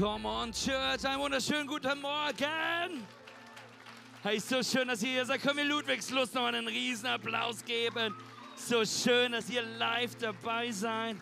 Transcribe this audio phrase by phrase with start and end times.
[0.00, 3.06] Come on, Church, einen wunderschönen guten Morgen.
[4.22, 5.42] Hey, so schön, dass ihr hier seid.
[5.42, 8.14] Können wir Ludwigslust noch einen riesen Applaus geben?
[8.56, 11.16] So schön, dass ihr live dabei seid.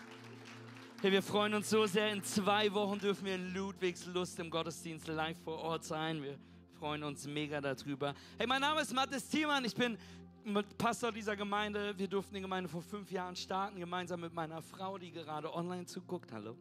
[1.01, 2.09] Hey, wir freuen uns so sehr.
[2.13, 6.23] In zwei Wochen dürfen wir in Ludwigslust im Gottesdienst live vor Ort sein.
[6.23, 6.39] Wir
[6.79, 8.13] freuen uns mega darüber.
[8.37, 9.65] Hey, mein Name ist Mathis Thiemann.
[9.65, 9.97] Ich bin
[10.77, 11.97] Pastor dieser Gemeinde.
[11.97, 15.85] Wir durften die Gemeinde vor fünf Jahren starten, gemeinsam mit meiner Frau, die gerade online
[15.85, 16.31] zuguckt.
[16.31, 16.55] Hallo.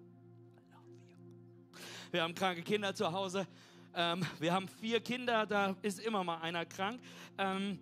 [2.11, 3.47] Wir haben kranke Kinder zu Hause.
[3.95, 6.99] Ähm, wir haben vier Kinder, da ist immer mal einer krank.
[7.37, 7.79] Ähm,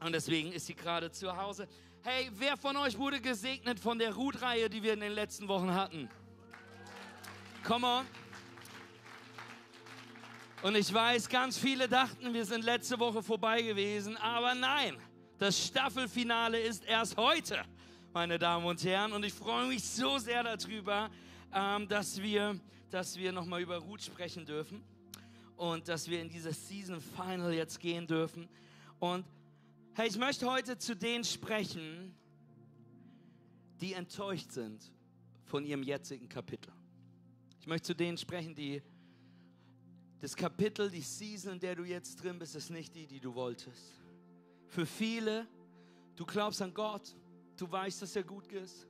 [0.00, 1.68] und deswegen ist sie gerade zu Hause.
[2.02, 5.72] Hey, wer von euch wurde gesegnet von der Ruth-Reihe, die wir in den letzten Wochen
[5.72, 6.10] hatten?
[7.62, 8.06] Come on.
[10.64, 14.96] Und ich weiß, ganz viele dachten, wir sind letzte Woche vorbei gewesen, aber nein,
[15.38, 17.62] das Staffelfinale ist erst heute,
[18.12, 19.12] meine Damen und Herren.
[19.12, 21.10] Und ich freue mich so sehr darüber,
[21.54, 22.58] ähm, dass wir
[22.92, 24.84] dass wir nochmal über Ruth sprechen dürfen
[25.56, 28.48] und dass wir in dieses Season Final jetzt gehen dürfen.
[28.98, 29.24] Und
[29.94, 32.14] hey, ich möchte heute zu denen sprechen,
[33.80, 34.92] die enttäuscht sind
[35.46, 36.70] von ihrem jetzigen Kapitel.
[37.60, 38.82] Ich möchte zu denen sprechen, die
[40.20, 43.34] das Kapitel, die Season, in der du jetzt drin bist, ist nicht die, die du
[43.34, 44.02] wolltest.
[44.68, 45.48] Für viele,
[46.14, 47.16] du glaubst an Gott,
[47.56, 48.86] du weißt, dass er gut ist,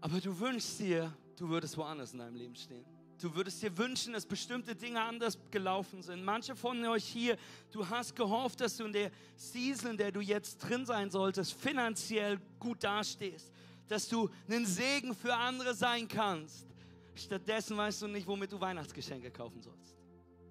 [0.00, 2.84] aber du wünschst dir, du würdest woanders in deinem Leben stehen.
[3.20, 6.24] Du würdest dir wünschen, dass bestimmte Dinge anders gelaufen sind.
[6.24, 7.36] Manche von euch hier,
[7.72, 11.54] du hast gehofft, dass du in der Season, in der du jetzt drin sein solltest,
[11.54, 13.52] finanziell gut dastehst.
[13.88, 16.66] Dass du ein Segen für andere sein kannst.
[17.14, 19.96] Stattdessen weißt du nicht, womit du Weihnachtsgeschenke kaufen sollst.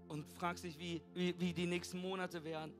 [0.09, 2.73] Und fragst dich, wie, wie, wie die nächsten Monate werden.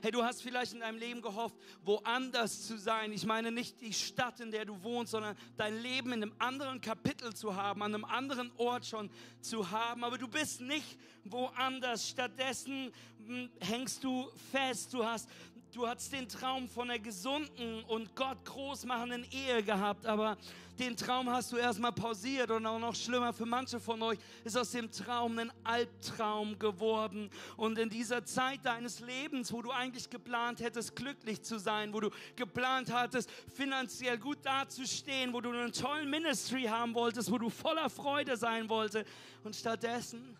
[0.00, 3.12] Hey, du hast vielleicht in deinem Leben gehofft, woanders zu sein.
[3.12, 6.80] Ich meine nicht die Stadt, in der du wohnst, sondern dein Leben in einem anderen
[6.80, 9.10] Kapitel zu haben, an einem anderen Ort schon
[9.40, 10.04] zu haben.
[10.04, 12.08] Aber du bist nicht woanders.
[12.08, 12.92] Stattdessen
[13.26, 14.94] hm, hängst du fest.
[14.94, 15.28] Du hast
[15.74, 20.38] Du hast den Traum von einer gesunden und Gott großmachenden Ehe gehabt, aber
[20.78, 24.56] den Traum hast du erstmal pausiert und auch noch schlimmer für manche von euch ist
[24.56, 27.28] aus dem Traum ein Albtraum geworden.
[27.58, 32.00] Und in dieser Zeit deines Lebens, wo du eigentlich geplant hättest, glücklich zu sein, wo
[32.00, 37.50] du geplant hattest, finanziell gut dazustehen, wo du einen tollen Ministry haben wolltest, wo du
[37.50, 39.06] voller Freude sein wolltest
[39.44, 40.38] und stattdessen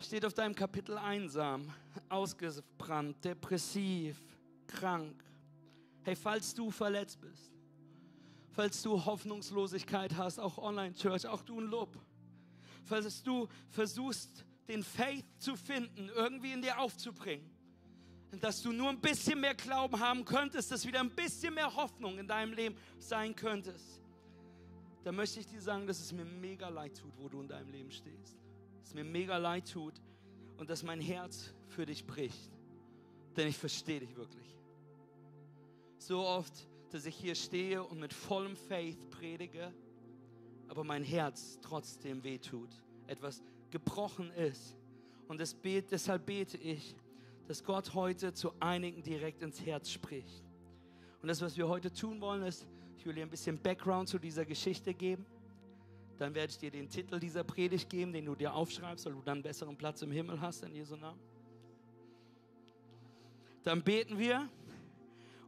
[0.00, 1.68] steht auf deinem Kapitel einsam,
[2.08, 4.16] ausgebrannt, depressiv,
[4.70, 5.22] krank.
[6.02, 7.52] Hey, falls du verletzt bist,
[8.52, 11.96] falls du Hoffnungslosigkeit hast, auch Online-Church, auch du ein Lob,
[12.84, 17.50] falls du versuchst, den Faith zu finden, irgendwie in dir aufzubringen,
[18.40, 22.18] dass du nur ein bisschen mehr Glauben haben könntest, dass wieder ein bisschen mehr Hoffnung
[22.18, 24.00] in deinem Leben sein könntest,
[25.02, 27.70] dann möchte ich dir sagen, dass es mir mega leid tut, wo du in deinem
[27.70, 28.38] Leben stehst.
[28.84, 29.94] Es mir mega leid tut
[30.56, 32.52] und dass mein Herz für dich bricht.
[33.36, 34.59] Denn ich verstehe dich wirklich
[36.02, 39.72] so oft, dass ich hier stehe und mit vollem Faith predige,
[40.68, 42.70] aber mein Herz trotzdem wehtut,
[43.06, 44.76] etwas gebrochen ist.
[45.28, 46.96] Und deshalb bete ich,
[47.46, 50.44] dass Gott heute zu einigen direkt ins Herz spricht.
[51.22, 52.66] Und das, was wir heute tun wollen, ist,
[52.96, 55.24] ich will dir ein bisschen Background zu dieser Geschichte geben.
[56.18, 59.22] Dann werde ich dir den Titel dieser Predigt geben, den du dir aufschreibst, weil du
[59.22, 61.20] dann einen besseren Platz im Himmel hast, in Jesu Namen.
[63.62, 64.48] Dann beten wir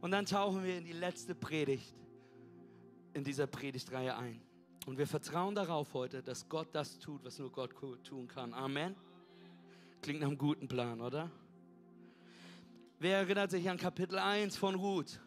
[0.03, 1.95] und dann tauchen wir in die letzte Predigt
[3.13, 4.41] in dieser Predigtreihe ein.
[4.85, 7.71] Und wir vertrauen darauf heute, dass Gott das tut, was nur Gott
[8.03, 8.53] tun kann.
[8.53, 8.97] Amen.
[10.01, 11.31] Klingt nach einem guten Plan, oder?
[12.99, 15.21] Wer erinnert sich an Kapitel 1 von Ruth?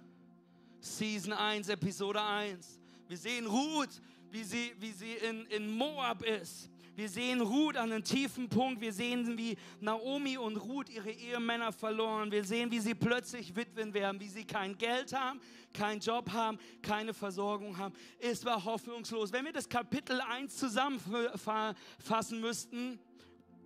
[0.81, 2.79] Season 1, Episode 1.
[3.09, 6.69] Wir sehen Ruth, wie sie, wie sie in, in Moab ist.
[6.97, 8.81] Wir sehen Ruth an einem tiefen Punkt.
[8.81, 12.33] Wir sehen, wie Naomi und Ruth ihre Ehemänner verloren.
[12.33, 15.39] Wir sehen, wie sie plötzlich Witwen werden, wie sie kein Geld haben,
[15.75, 17.95] keinen Job haben, keine Versorgung haben.
[18.19, 19.31] Es war hoffnungslos.
[19.31, 22.99] Wenn wir das Kapitel 1 zusammenfassen müssten,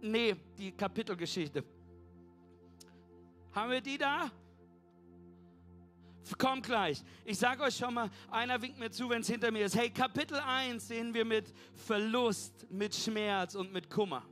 [0.03, 1.63] nee, die Kapitelgeschichte.
[3.53, 4.33] Haben wir die da?
[6.39, 7.03] Kommt gleich.
[7.25, 9.77] Ich sage euch schon mal, einer winkt mir zu, wenn es hinter mir ist.
[9.77, 14.25] Hey, Kapitel 1 sehen wir mit Verlust, mit Schmerz und mit Kummer.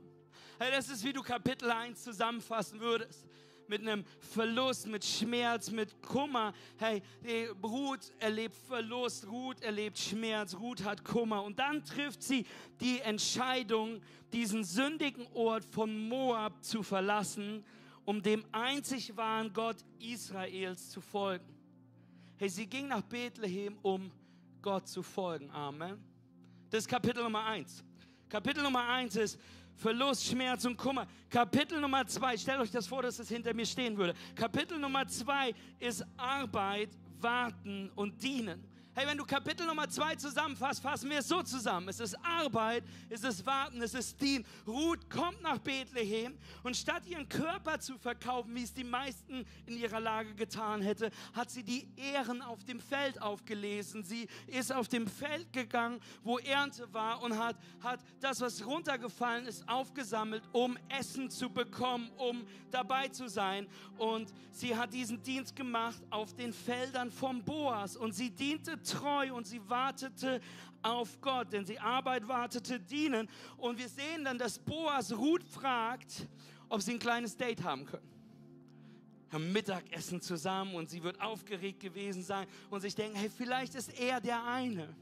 [0.59, 3.27] Hey, das ist, wie du Kapitel 1 zusammenfassen würdest.
[3.67, 6.53] Mit einem Verlust, mit Schmerz, mit Kummer.
[6.77, 7.03] Hey,
[7.61, 11.43] Ruth erlebt Verlust, Ruth erlebt Schmerz, Ruth hat Kummer.
[11.43, 12.45] Und dann trifft sie
[12.79, 14.01] die Entscheidung,
[14.33, 17.63] diesen sündigen Ort von Moab zu verlassen,
[18.05, 21.58] um dem einzig wahren Gott Israels zu folgen.
[22.39, 24.09] Hey, sie ging nach Bethlehem, um
[24.61, 25.51] Gott zu folgen.
[25.51, 26.01] Amen.
[26.69, 27.83] Das ist Kapitel Nummer 1.
[28.29, 29.37] Kapitel Nummer eins ist
[29.75, 31.05] Verlust, Schmerz und Kummer.
[31.29, 34.13] Kapitel Nummer zwei, stellt euch das vor, dass es hinter mir stehen würde.
[34.35, 38.63] Kapitel Nummer zwei ist Arbeit, Warten und Dienen.
[38.95, 41.87] Hey, wenn du Kapitel Nummer zwei zusammenfasst, fassen wir es so zusammen.
[41.89, 44.43] Es ist Arbeit, es ist Warten, es ist Dien.
[44.65, 49.77] Ruth kommt nach Bethlehem und statt ihren Körper zu verkaufen, wie es die meisten in
[49.77, 54.03] ihrer Lage getan hätte, hat sie die Ehren auf dem Feld aufgelesen.
[54.03, 59.45] Sie ist auf dem Feld gegangen, wo Ernte war und hat, hat das, was runtergefallen
[59.45, 63.67] ist, aufgesammelt, um Essen zu bekommen, um dabei zu sein.
[63.99, 69.33] Und sie hat diesen Dienst gemacht auf den Feldern vom Boas und sie diente treu
[69.33, 70.41] und sie wartete
[70.81, 73.29] auf Gott, denn sie Arbeit wartete dienen.
[73.57, 76.27] Und wir sehen dann, dass Boas Ruth fragt,
[76.69, 78.07] ob sie ein kleines Date haben können.
[79.31, 83.99] Am Mittagessen zusammen und sie wird aufgeregt gewesen sein und sich denken, hey, vielleicht ist
[83.99, 84.95] er der eine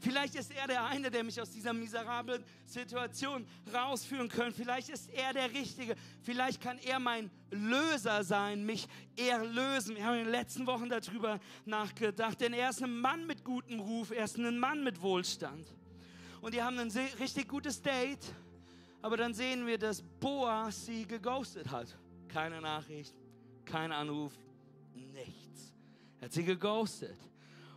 [0.00, 4.52] Vielleicht ist er der eine, der mich aus dieser miserablen Situation rausführen kann.
[4.52, 5.94] Vielleicht ist er der Richtige.
[6.22, 8.86] Vielleicht kann er mein Löser sein, mich
[9.16, 9.96] erlösen.
[9.96, 13.80] Wir haben in den letzten Wochen darüber nachgedacht, denn er ist ein Mann mit gutem
[13.80, 15.74] Ruf, er ist ein Mann mit Wohlstand.
[16.40, 18.34] Und die haben ein richtig gutes Date,
[19.00, 21.96] aber dann sehen wir, dass Boas sie geghostet hat.
[22.28, 23.14] Keine Nachricht,
[23.64, 24.32] kein Anruf,
[24.94, 25.72] nichts.
[26.20, 27.18] Er hat sie geghostet.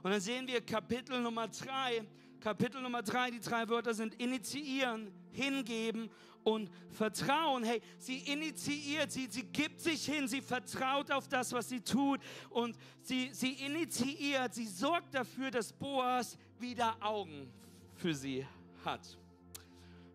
[0.03, 2.05] Und dann sehen wir Kapitel Nummer drei.
[2.39, 6.09] Kapitel Nummer drei, die drei Wörter sind initiieren, hingeben
[6.43, 7.63] und vertrauen.
[7.63, 12.21] Hey, sie initiiert, sie, sie gibt sich hin, sie vertraut auf das, was sie tut
[12.49, 17.51] und sie, sie initiiert, sie sorgt dafür, dass Boas wieder Augen
[17.95, 18.45] für sie
[18.85, 19.17] hat.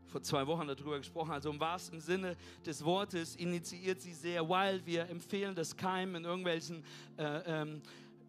[0.06, 4.86] Vor zwei Wochen darüber gesprochen, also im wahrsten Sinne des Wortes initiiert sie sehr wild.
[4.86, 6.84] Wir empfehlen das Keim in irgendwelchen
[7.16, 7.82] äh, ähm,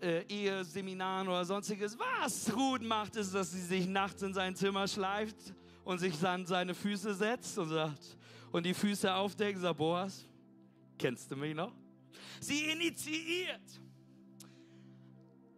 [0.03, 1.97] äh, Eheseminaren oder sonstiges.
[1.97, 5.37] Was Ruth macht, ist, dass sie sich nachts in sein Zimmer schleift
[5.85, 8.17] und sich an seine Füße setzt und sagt,
[8.51, 10.27] und die Füße aufdeckt und sagt, Boas,
[10.97, 11.73] kennst du mich noch?
[12.39, 13.61] Sie initiiert.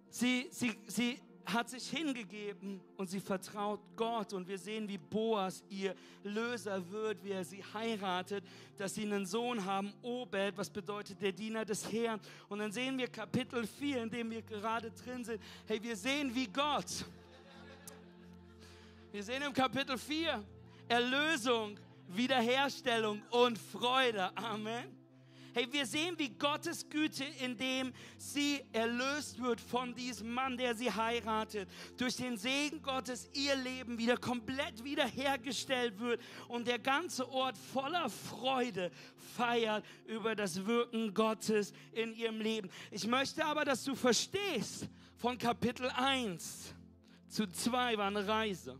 [0.10, 4.34] Sie, sie, sie hat sich hingegeben und sie vertraut Gott.
[4.34, 8.44] Und wir sehen, wie Boas ihr Löser wird, wie er sie heiratet,
[8.78, 12.20] dass sie einen Sohn haben, Obed, was bedeutet der Diener des Herrn.
[12.50, 15.42] Und dann sehen wir Kapitel 4, in dem wir gerade drin sind.
[15.68, 17.06] Hey, wir sehen, wie Gott,
[19.12, 20.44] wir sehen im Kapitel 4
[20.88, 24.36] Erlösung, Wiederherstellung und Freude.
[24.38, 25.05] Amen.
[25.56, 30.92] Hey, wir sehen, wie Gottes Güte, indem sie erlöst wird von diesem Mann, der sie
[30.92, 36.20] heiratet, durch den Segen Gottes ihr Leben wieder komplett wiederhergestellt wird
[36.50, 38.92] und der ganze Ort voller Freude
[39.38, 42.70] feiert über das Wirken Gottes in ihrem Leben.
[42.92, 46.76] Ich möchte aber, dass du verstehst, von Kapitel 1
[47.30, 48.78] zu 2 war eine Reise.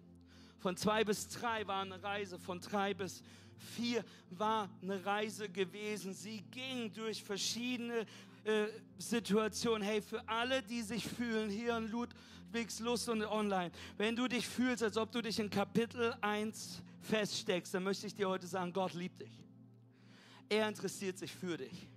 [0.60, 2.38] Von 2 bis 3 war eine Reise.
[2.38, 3.45] Von 3 bis 4
[3.76, 6.14] 4 war eine Reise gewesen.
[6.14, 8.06] Sie ging durch verschiedene
[8.44, 8.68] äh,
[8.98, 9.82] Situationen.
[9.82, 14.48] Hey, für alle, die sich fühlen, hier in Ludwigs Lust und online, wenn du dich
[14.48, 18.72] fühlst, als ob du dich in Kapitel 1 feststeckst, dann möchte ich dir heute sagen,
[18.74, 19.32] Gott liebt dich.
[20.50, 21.88] Er interessiert sich für dich.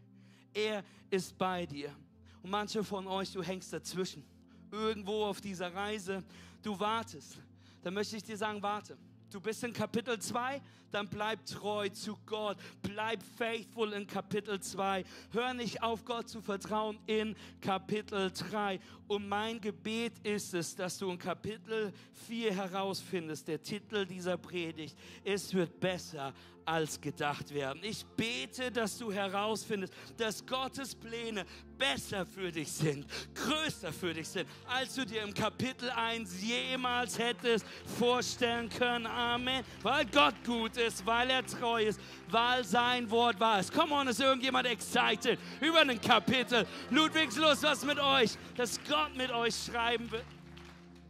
[0.54, 1.94] Er ist bei dir.
[2.42, 4.24] Und manche von euch, du hängst dazwischen.
[4.70, 6.22] Irgendwo auf dieser Reise,
[6.62, 7.38] du wartest.
[7.82, 8.96] Dann möchte ich dir sagen, warte.
[9.30, 12.56] Du bist in Kapitel 2, dann bleib treu zu Gott.
[12.80, 15.04] Bleib faithful in Kapitel 2.
[15.32, 18.80] Hör nicht auf, Gott zu vertrauen in Kapitel 3.
[19.06, 21.92] Und mein Gebet ist es, dass du in Kapitel
[22.26, 26.32] 4 herausfindest, der Titel dieser Predigt, es wird besser
[26.68, 27.80] als gedacht werden.
[27.82, 31.46] Ich bete, dass du herausfindest, dass Gottes Pläne
[31.78, 37.18] besser für dich sind, größer für dich sind, als du dir im Kapitel 1 jemals
[37.18, 37.64] hättest
[37.98, 39.06] vorstellen können.
[39.06, 39.64] Amen.
[39.82, 43.72] Weil Gott gut ist, weil er treu ist, weil sein Wort wahr ist.
[43.72, 46.66] Come on, ist irgendjemand excited über ein Kapitel?
[46.90, 48.32] Ludwigslust, was mit euch?
[48.56, 50.26] Dass Gott mit euch schreiben wird.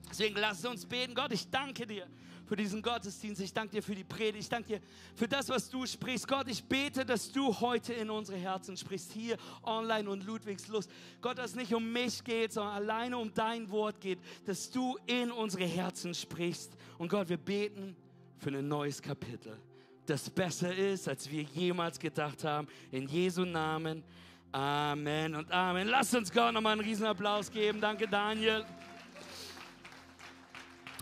[0.09, 1.15] Deswegen lasst uns beten.
[1.15, 2.07] Gott, ich danke dir
[2.49, 3.41] für diesen Gottesdienst.
[3.43, 4.45] Ich danke dir für die Predigt.
[4.45, 4.81] Ich danke dir
[5.15, 6.27] für das, was du sprichst.
[6.27, 10.91] Gott, ich bete, dass du heute in unsere Herzen sprichst, hier online und Ludwigslust.
[11.21, 14.99] Gott, dass es nicht um mich geht, sondern alleine um dein Wort geht, dass du
[15.07, 16.73] in unsere Herzen sprichst.
[16.97, 17.95] Und Gott, wir beten
[18.39, 19.59] für ein neues Kapitel,
[20.07, 22.67] das besser ist, als wir jemals gedacht haben.
[22.91, 24.03] In Jesu Namen.
[24.51, 25.87] Amen und Amen.
[25.89, 27.83] Lasst uns Gott nochmal einen Riesenapplaus geben.
[27.83, 28.65] Danke, Daniel.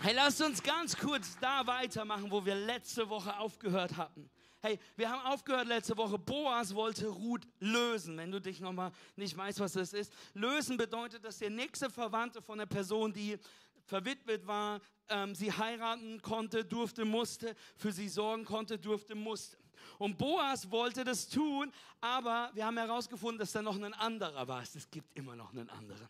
[0.03, 4.31] Hey, lasst uns ganz kurz da weitermachen, wo wir letzte Woche aufgehört hatten.
[4.61, 6.19] Hey, wir haben aufgehört letzte Woche.
[6.19, 8.17] Boas wollte Ruth lösen.
[8.17, 10.13] Wenn du dich nochmal nicht weißt, was das ist.
[10.35, 13.39] Lösen bedeutet, dass der nächste Verwandte von der Person, die
[13.85, 19.57] verwitwet war, ähm, sie heiraten konnte, durfte, musste, für sie sorgen konnte, durfte, musste.
[19.99, 24.63] Und Boas wollte das tun, aber wir haben herausgefunden, dass da noch ein anderer war.
[24.63, 26.09] Es gibt immer noch einen anderen.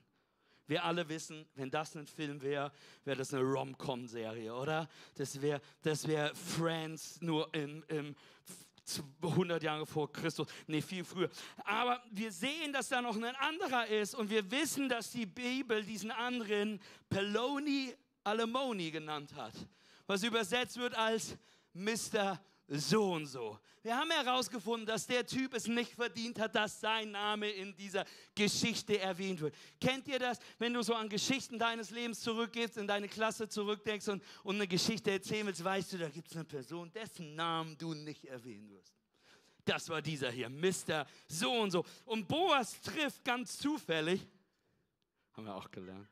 [0.66, 2.72] Wir alle wissen, wenn das ein Film wäre,
[3.04, 4.88] wäre das eine Rom-Com-Serie, oder?
[5.14, 8.16] Das wäre das wär Friends nur im, im
[9.22, 11.30] 100 Jahre vor Christus, nee, viel früher.
[11.64, 15.82] Aber wir sehen, dass da noch ein anderer ist und wir wissen, dass die Bibel
[15.84, 17.94] diesen anderen Peloni
[18.24, 19.54] Alemoni genannt hat,
[20.06, 21.36] was übersetzt wird als
[21.72, 23.58] Mr so und so.
[23.82, 28.04] Wir haben herausgefunden, dass der Typ es nicht verdient hat, dass sein Name in dieser
[28.34, 29.54] Geschichte erwähnt wird.
[29.80, 34.08] Kennt ihr das, wenn du so an Geschichten deines Lebens zurückgehst, in deine Klasse zurückdenkst
[34.08, 37.78] und, und eine Geschichte erzählen willst, weißt du, da gibt es eine Person, dessen Namen
[37.78, 38.92] du nicht erwähnen wirst.
[39.64, 41.06] Das war dieser hier, Mr.
[41.28, 41.84] So und so.
[42.04, 44.26] Und Boas trifft ganz zufällig,
[45.34, 46.08] haben wir auch gelernt,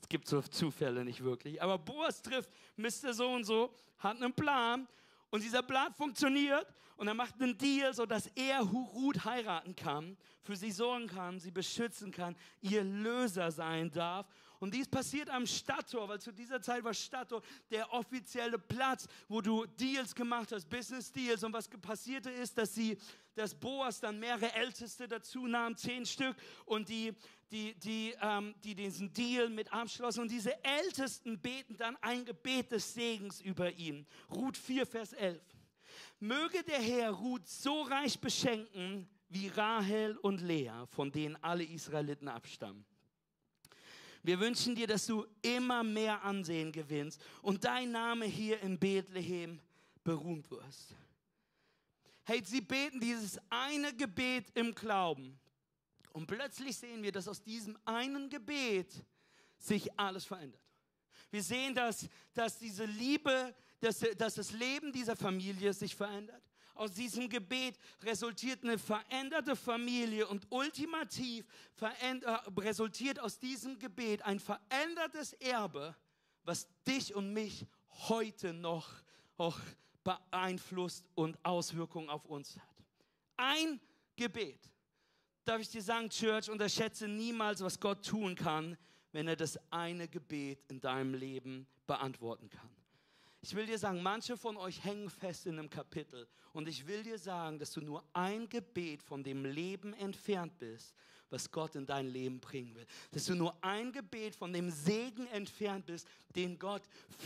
[0.00, 3.12] es gibt so Zufälle nicht wirklich, aber Boas trifft Mr.
[3.12, 4.88] So und so, hat einen Plan
[5.30, 6.66] und dieser Plan funktioniert
[6.96, 11.50] und er macht einen Deal, sodass er Ruth heiraten kann, für sie sorgen kann, sie
[11.50, 14.26] beschützen kann, ihr Löser sein darf.
[14.60, 19.40] Und dies passiert am Stadttor, weil zu dieser Zeit war Stadttor der offizielle Platz, wo
[19.40, 21.42] du Deals gemacht hast, Business Deals.
[21.42, 22.96] Und was passierte ist, dass sie,
[23.34, 27.12] dass Boas dann mehrere Älteste dazu nahm, zehn Stück, und die
[27.54, 30.22] die, die, ähm, die diesen Deal mit abschlossen.
[30.22, 34.06] Und diese Ältesten beten dann ein Gebet des Segens über ihn.
[34.28, 35.40] Ruth 4, Vers 11.
[36.18, 42.28] Möge der Herr Ruth so reich beschenken wie Rahel und Lea, von denen alle Israeliten
[42.28, 42.84] abstammen.
[44.24, 49.60] Wir wünschen dir, dass du immer mehr Ansehen gewinnst und dein Name hier in Bethlehem
[50.02, 50.94] berühmt wirst.
[52.24, 55.38] Hey, sie beten dieses eine Gebet im Glauben.
[56.14, 59.04] Und plötzlich sehen wir, dass aus diesem einen Gebet
[59.58, 60.62] sich alles verändert.
[61.32, 66.40] Wir sehen, dass, dass diese Liebe, dass, dass das Leben dieser Familie sich verändert.
[66.74, 71.44] Aus diesem Gebet resultiert eine veränderte Familie und ultimativ
[72.56, 75.96] resultiert aus diesem Gebet ein verändertes Erbe,
[76.44, 77.66] was dich und mich
[78.08, 78.88] heute noch
[79.36, 79.58] auch
[80.04, 82.84] beeinflusst und Auswirkungen auf uns hat.
[83.36, 83.80] Ein
[84.14, 84.70] Gebet
[85.44, 88.76] darf ich dir sagen, Church, unterschätze niemals, was Gott tun kann,
[89.12, 92.70] wenn er das eine Gebet in deinem Leben beantworten kann.
[93.40, 97.02] Ich will dir sagen, manche von euch hängen fest in einem Kapitel und ich will
[97.02, 100.94] dir sagen, dass du nur ein Gebet von dem Leben entfernt bist,
[101.30, 102.86] was Gott in dein Leben bringen will.
[103.10, 106.82] Dass du nur ein Gebet von dem Segen entfernt bist, den Gott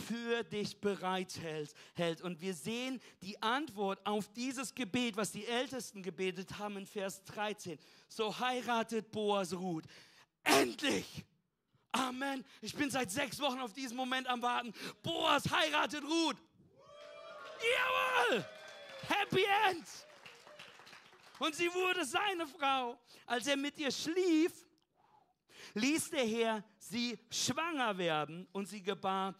[0.07, 1.73] für dich bereithält.
[1.93, 2.21] Hält.
[2.21, 7.23] Und wir sehen die Antwort auf dieses Gebet, was die Ältesten gebetet haben in Vers
[7.25, 7.77] 13.
[8.07, 9.85] So heiratet Boas Ruth.
[10.43, 11.25] Endlich!
[11.91, 12.45] Amen.
[12.61, 14.73] Ich bin seit sechs Wochen auf diesen Moment am Warten.
[15.01, 16.37] Boas heiratet Ruth.
[17.59, 18.45] Jawohl!
[19.07, 19.85] Happy End!
[21.39, 22.99] Und sie wurde seine Frau.
[23.25, 24.51] Als er mit ihr schlief,
[25.73, 29.35] ließ der Herr sie schwanger werden und sie gebar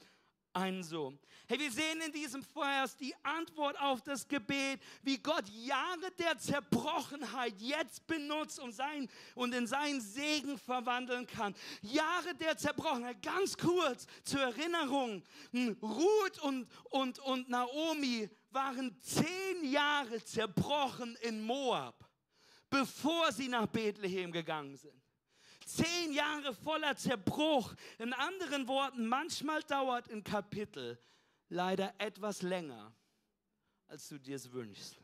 [0.54, 1.20] einen Sohn.
[1.48, 6.38] Hey, wir sehen in diesem Vers die Antwort auf das Gebet, wie Gott Jahre der
[6.38, 11.56] Zerbrochenheit jetzt benutzt und, sein, und in seinen Segen verwandeln kann.
[11.82, 15.24] Jahre der Zerbrochenheit, ganz kurz zur Erinnerung.
[15.82, 22.10] Ruth und, und, und Naomi waren zehn Jahre zerbrochen in Moab,
[22.70, 25.02] bevor sie nach Bethlehem gegangen sind.
[25.66, 27.76] Zehn Jahre voller Zerbruch.
[28.00, 31.00] In anderen Worten, manchmal dauert ein Kapitel
[31.50, 32.92] leider etwas länger,
[33.88, 34.99] als du dir es wünschst.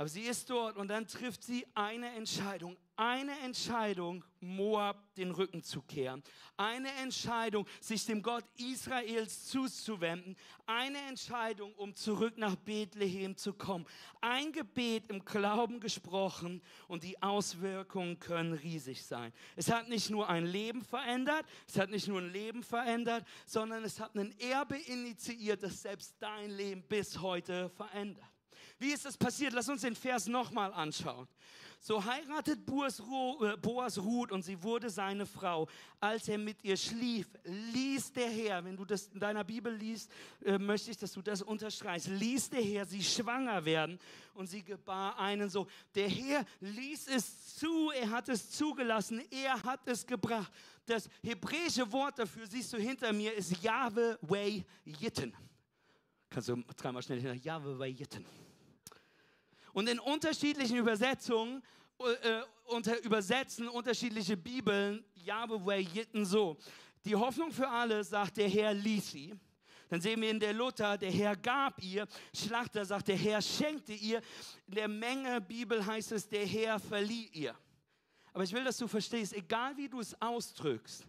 [0.00, 2.74] Aber sie ist dort und dann trifft sie eine Entscheidung.
[2.96, 6.22] Eine Entscheidung, Moab den Rücken zu kehren.
[6.56, 10.36] Eine Entscheidung, sich dem Gott Israels zuzuwenden.
[10.64, 13.84] Eine Entscheidung, um zurück nach Bethlehem zu kommen.
[14.22, 19.34] Ein Gebet im Glauben gesprochen und die Auswirkungen können riesig sein.
[19.54, 23.84] Es hat nicht nur ein Leben verändert, es hat nicht nur ein Leben verändert, sondern
[23.84, 28.29] es hat ein Erbe initiiert, das selbst dein Leben bis heute verändert.
[28.80, 29.52] Wie ist das passiert?
[29.52, 31.28] Lass uns den Vers nochmal anschauen.
[31.82, 35.68] So heiratet Boas, äh, Boas Ruth und sie wurde seine Frau.
[35.98, 40.10] Als er mit ihr schlief, ließ der Herr, wenn du das in deiner Bibel liest,
[40.44, 43.98] äh, möchte ich, dass du das unterstreichst, ließ der Herr sie schwanger werden
[44.32, 45.66] und sie gebar einen so.
[45.94, 50.52] Der Herr ließ es zu, er hat es zugelassen, er hat es gebracht.
[50.86, 55.34] Das hebräische Wort dafür, siehst du hinter mir, ist Yahweh Yitten.
[56.30, 58.26] Kannst du dreimal schnell hinter Yahweh Yitten.
[59.72, 61.62] Und in unterschiedlichen Übersetzungen
[61.98, 66.56] äh, unter, übersetzen unterschiedliche Bibeln Yahweh Jitten so.
[67.04, 69.34] Die Hoffnung für alle sagt, der Herr ließ sie.
[69.88, 72.06] Dann sehen wir in der Luther, der Herr gab ihr.
[72.34, 74.22] Schlachter sagt, der Herr schenkte ihr.
[74.68, 77.56] In der Menge Bibel heißt es, der Herr verlieh ihr.
[78.32, 81.04] Aber ich will, dass du verstehst, egal wie du es ausdrückst,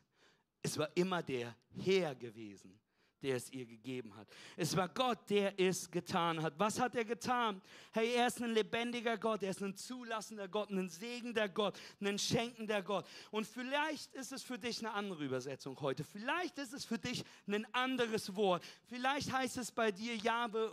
[0.64, 2.81] es war immer der Herr gewesen,
[3.22, 4.28] der es ihr gegeben hat.
[4.58, 6.54] Es war Gott, der es getan hat.
[6.58, 7.62] Was hat er getan?
[7.92, 12.18] Hey, er ist ein lebendiger Gott, er ist ein zulassender Gott, ein segender Gott, ein
[12.18, 13.06] schenkender Gott.
[13.32, 16.04] Und vielleicht ist es für dich eine andere Übersetzung heute.
[16.04, 18.64] Vielleicht ist es für dich ein anderes Wort.
[18.88, 20.72] Vielleicht heißt es bei dir, Jahwe,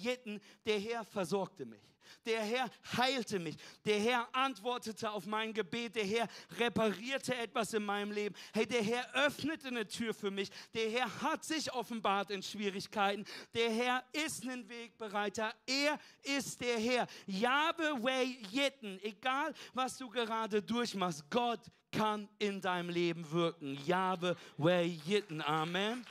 [0.00, 1.95] Jitten, der Herr versorgte mich.
[2.24, 3.56] Der Herr heilte mich.
[3.84, 5.96] Der Herr antwortete auf mein Gebet.
[5.96, 8.34] Der Herr reparierte etwas in meinem Leben.
[8.52, 10.50] Hey, der Herr öffnete eine Tür für mich.
[10.74, 13.24] Der Herr hat sich offenbart in Schwierigkeiten.
[13.54, 15.54] Der Herr ist ein Wegbereiter.
[15.66, 17.06] Er ist der Herr.
[17.26, 18.98] Yahweh Jitten.
[19.02, 21.60] Egal, was du gerade durchmachst, Gott
[21.90, 23.78] kann in deinem Leben wirken.
[23.86, 25.40] Yahweh Jitten.
[25.42, 26.04] Amen.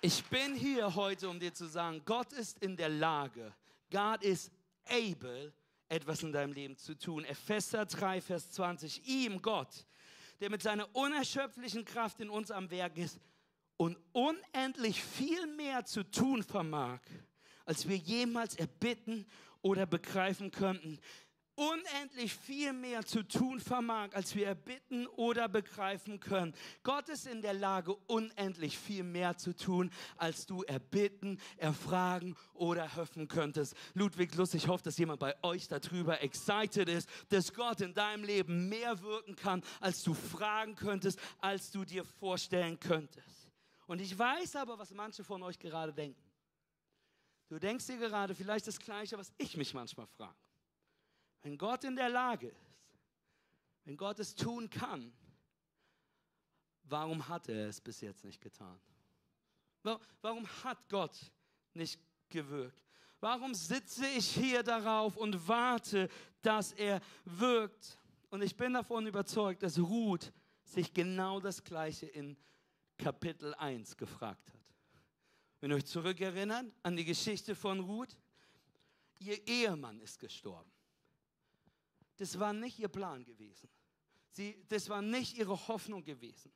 [0.00, 3.52] Ich bin hier heute, um dir zu sagen, Gott ist in der Lage,
[3.90, 4.48] God is
[4.84, 5.52] able,
[5.88, 7.24] etwas in deinem Leben zu tun.
[7.24, 9.04] Epheser 3, Vers 20.
[9.08, 9.86] Ihm, Gott,
[10.38, 13.18] der mit seiner unerschöpflichen Kraft in uns am Werk ist
[13.76, 17.00] und unendlich viel mehr zu tun vermag,
[17.64, 19.26] als wir jemals erbitten
[19.62, 21.00] oder begreifen könnten
[21.58, 26.54] unendlich viel mehr zu tun vermag, als wir erbitten oder begreifen können.
[26.84, 32.94] Gott ist in der Lage, unendlich viel mehr zu tun, als du erbitten, erfragen oder
[32.94, 33.74] hoffen könntest.
[33.94, 38.22] Ludwig Lust, ich hoffe, dass jemand bei euch darüber excited ist, dass Gott in deinem
[38.22, 43.50] Leben mehr wirken kann, als du fragen könntest, als du dir vorstellen könntest.
[43.88, 46.22] Und ich weiß aber, was manche von euch gerade denken.
[47.48, 50.36] Du denkst dir gerade vielleicht das Gleiche, was ich mich manchmal frage.
[51.42, 52.68] Wenn Gott in der Lage ist,
[53.84, 55.12] wenn Gott es tun kann,
[56.84, 58.78] warum hat er es bis jetzt nicht getan?
[60.20, 61.16] Warum hat Gott
[61.72, 62.82] nicht gewirkt?
[63.20, 66.08] Warum sitze ich hier darauf und warte,
[66.42, 67.98] dass er wirkt?
[68.30, 70.32] Und ich bin davon überzeugt, dass Ruth
[70.64, 72.36] sich genau das Gleiche in
[72.98, 74.60] Kapitel 1 gefragt hat.
[75.60, 78.16] Wenn ihr euch zurückerinnert an die Geschichte von Ruth,
[79.18, 80.70] ihr Ehemann ist gestorben
[82.18, 83.70] das war nicht ihr Plan gewesen.
[84.30, 86.52] Sie, das war nicht ihre Hoffnung gewesen.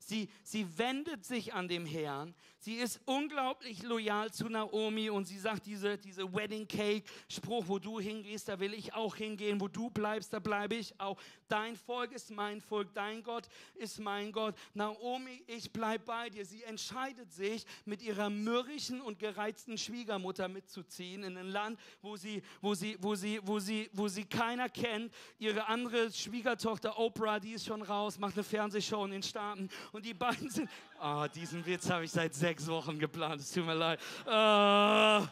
[0.00, 2.34] Sie, sie wendet sich an dem Herrn.
[2.58, 7.78] Sie ist unglaublich loyal zu Naomi und sie sagt diese, diese Wedding Cake Spruch, wo
[7.78, 9.60] du hingehst, da will ich auch hingehen.
[9.60, 11.18] Wo du bleibst, da bleibe ich auch.
[11.48, 14.54] Dein Volk ist mein Volk, dein Gott ist mein Gott.
[14.74, 16.44] Naomi, ich bleibe bei dir.
[16.44, 22.42] Sie entscheidet sich, mit ihrer mürrischen und gereizten Schwiegermutter mitzuziehen in ein Land, wo sie,
[22.60, 25.12] wo sie, wo sie, wo sie, wo sie keiner kennt.
[25.38, 30.04] Ihre andere Schwiegertochter Oprah, die ist schon raus, macht eine Fernsehshow in den Staaten und
[30.04, 30.68] die beiden sind.
[31.02, 33.40] Oh, diesen Witz habe ich seit sechs Wochen geplant.
[33.40, 34.00] Es tut mir leid.
[34.26, 35.26] Uh.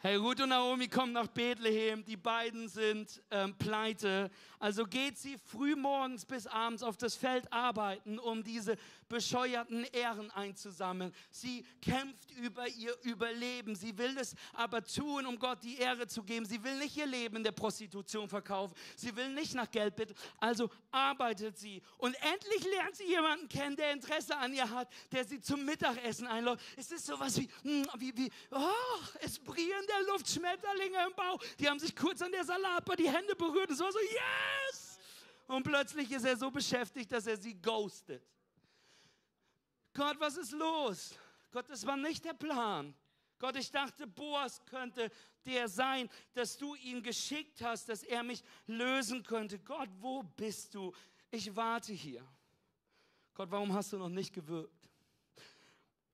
[0.00, 2.04] Hey, Ruth und Naomi kommen nach Bethlehem.
[2.04, 4.30] Die beiden sind ähm, pleite.
[4.60, 8.76] Also geht sie früh morgens bis abends auf das Feld arbeiten, um diese
[9.08, 11.12] bescheuerten Ehren einzusammeln.
[11.30, 13.74] Sie kämpft über ihr Überleben.
[13.74, 16.44] Sie will es aber tun, um Gott die Ehre zu geben.
[16.46, 18.74] Sie will nicht ihr Leben in der Prostitution verkaufen.
[18.96, 20.14] Sie will nicht nach Geld bitten.
[20.38, 21.82] Also arbeitet sie.
[21.96, 26.26] Und endlich lernt sie jemanden kennen, der Interesse an ihr hat, der sie zum Mittagessen
[26.26, 26.58] einlädt.
[26.76, 28.68] Es ist sowas wie, hm, wie, wie oh,
[29.20, 31.42] es brieren der Luft, Schmetterlinge im Bauch.
[31.58, 33.70] Die haben sich kurz an der Salatbar die Hände berührt.
[33.70, 34.98] Es war so, yes!
[35.46, 38.22] Und plötzlich ist er so beschäftigt, dass er sie ghostet.
[39.98, 41.18] Gott, was ist los?
[41.50, 42.94] Gott, das war nicht der Plan.
[43.36, 45.10] Gott, ich dachte, Boas könnte
[45.44, 49.58] der sein, dass du ihn geschickt hast, dass er mich lösen könnte.
[49.58, 50.94] Gott, wo bist du?
[51.32, 52.24] Ich warte hier.
[53.34, 54.88] Gott, warum hast du noch nicht gewirkt?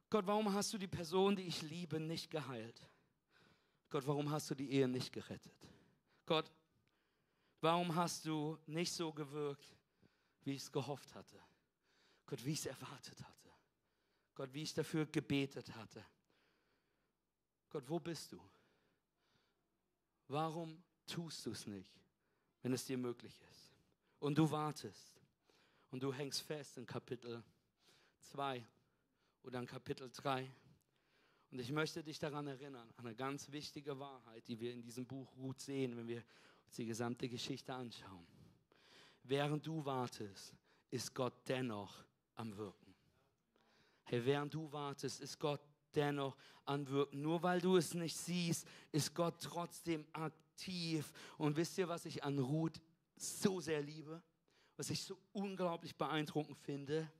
[0.08, 2.80] Gott, warum hast du die Person, die ich liebe, nicht geheilt?
[3.90, 5.68] Gott, warum hast du die Ehe nicht gerettet?
[6.24, 6.50] Gott,
[7.60, 9.76] warum hast du nicht so gewirkt,
[10.42, 11.38] wie ich es gehofft hatte?
[12.24, 13.43] Gott, wie ich es erwartet hatte?
[14.34, 16.04] Gott, wie ich dafür gebetet hatte.
[17.70, 18.40] Gott, wo bist du?
[20.28, 21.92] Warum tust du es nicht,
[22.62, 23.72] wenn es dir möglich ist?
[24.18, 25.20] Und du wartest
[25.90, 27.42] und du hängst fest in Kapitel
[28.20, 28.64] 2
[29.42, 30.50] oder in Kapitel 3.
[31.50, 35.06] Und ich möchte dich daran erinnern, an eine ganz wichtige Wahrheit, die wir in diesem
[35.06, 36.24] Buch gut sehen, wenn wir
[36.64, 38.26] uns die gesamte Geschichte anschauen.
[39.22, 40.54] Während du wartest,
[40.90, 42.83] ist Gott dennoch am Wirken.
[44.04, 45.60] Hey, während du wartest, ist Gott
[45.94, 47.22] dennoch anwirken.
[47.22, 51.12] Nur weil du es nicht siehst, ist Gott trotzdem aktiv.
[51.38, 52.80] Und wisst ihr, was ich an Ruth
[53.16, 54.22] so sehr liebe,
[54.76, 57.10] was ich so unglaublich beeindruckend finde,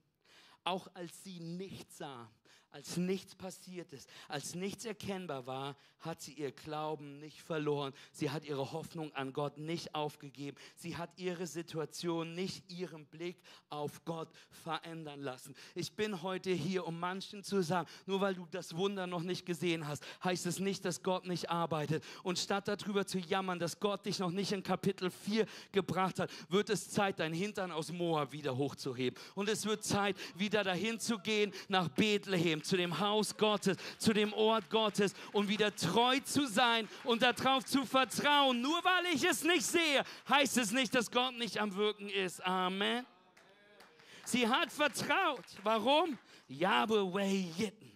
[0.64, 2.30] auch als sie nichts sah,
[2.74, 7.94] als nichts passiert ist, als nichts erkennbar war, hat sie ihr Glauben nicht verloren.
[8.10, 10.56] Sie hat ihre Hoffnung an Gott nicht aufgegeben.
[10.74, 15.54] Sie hat ihre Situation nicht ihren Blick auf Gott verändern lassen.
[15.76, 19.46] Ich bin heute hier, um manchen zu sagen, nur weil du das Wunder noch nicht
[19.46, 22.02] gesehen hast, heißt es nicht, dass Gott nicht arbeitet.
[22.24, 26.30] Und statt darüber zu jammern, dass Gott dich noch nicht in Kapitel 4 gebracht hat,
[26.48, 29.16] wird es Zeit, dein Hintern aus Moab wieder hochzuheben.
[29.36, 34.12] Und es wird Zeit, wieder dahin zu gehen nach Bethlehem zu dem Haus Gottes, zu
[34.12, 38.60] dem Ort Gottes und wieder treu zu sein und darauf zu vertrauen.
[38.60, 42.44] Nur weil ich es nicht sehe, heißt es nicht, dass Gott nicht am Wirken ist.
[42.44, 43.06] Amen.
[44.24, 45.44] Sie hat vertraut.
[45.62, 46.18] Warum?
[46.48, 47.94] Yahweh Yitten.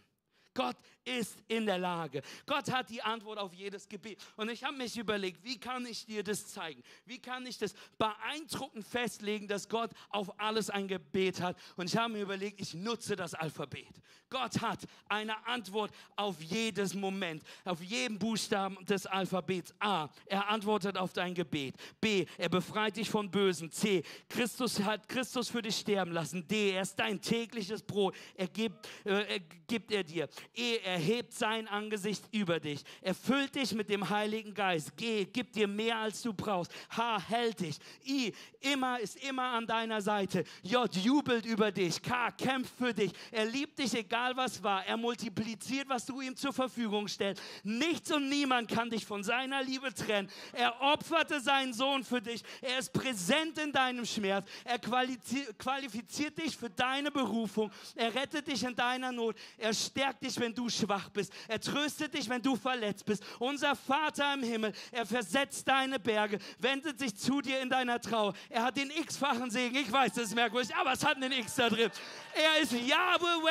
[0.58, 2.20] Gott ist in der Lage.
[2.44, 4.18] Gott hat die Antwort auf jedes Gebet.
[4.36, 6.82] Und ich habe mich überlegt, wie kann ich dir das zeigen?
[7.04, 11.56] Wie kann ich das beeindruckend festlegen, dass Gott auf alles ein Gebet hat?
[11.76, 14.02] Und ich habe mir überlegt, ich nutze das Alphabet.
[14.30, 19.74] Gott hat eine Antwort auf jedes Moment, auf jeden Buchstaben des Alphabets.
[19.78, 21.74] A, er antwortet auf dein Gebet.
[22.00, 23.70] B, er befreit dich von Bösen.
[23.70, 26.46] C, Christus hat Christus für dich sterben lassen.
[26.46, 28.14] D, er ist dein tägliches Brot.
[28.34, 30.28] Er gibt, äh, er gibt er dir.
[30.54, 32.82] E, er erhebt sein Angesicht über dich.
[33.00, 34.92] Erfüllt dich mit dem Heiligen Geist.
[34.96, 36.72] Geh, gib dir mehr als du brauchst.
[36.90, 37.78] H hält dich.
[38.04, 40.44] I immer ist immer an deiner Seite.
[40.62, 42.02] J jubelt über dich.
[42.02, 43.12] K kämpft für dich.
[43.30, 44.84] Er liebt dich, egal was war.
[44.86, 47.42] Er multipliziert, was du ihm zur Verfügung stellst.
[47.62, 50.30] Nichts und niemand kann dich von seiner Liebe trennen.
[50.52, 52.42] Er opferte seinen Sohn für dich.
[52.60, 54.48] Er ist präsent in deinem Schmerz.
[54.64, 57.70] Er qualifiziert dich für deine Berufung.
[57.94, 59.36] Er rettet dich in deiner Not.
[59.56, 61.32] Er stärkt dich, wenn du schwach bist.
[61.46, 63.24] Er tröstet dich, wenn du verletzt bist.
[63.38, 68.34] Unser Vater im Himmel, er versetzt deine Berge, wendet sich zu dir in deiner Trauer.
[68.48, 69.76] Er hat den x-fachen Segen.
[69.76, 71.90] Ich weiß, das ist merkwürdig, aber es hat einen X da drin.
[72.34, 73.42] Er ist Yahweh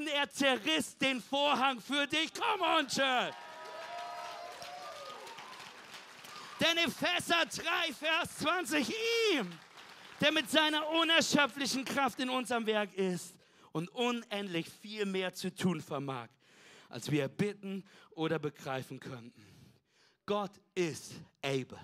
[0.00, 0.06] Jitten.
[0.06, 2.32] Er zerriss den Vorhang für dich.
[2.32, 3.34] Come on, Church.
[6.60, 8.88] Denn Epheser 3, Vers 20,
[9.32, 9.50] ihm,
[10.20, 13.34] der mit seiner unerschöpflichen Kraft in unserem Werk ist
[13.72, 16.28] und unendlich viel mehr zu tun vermag,
[16.90, 19.42] als wir bitten oder begreifen könnten.
[20.26, 21.80] Gott ist able.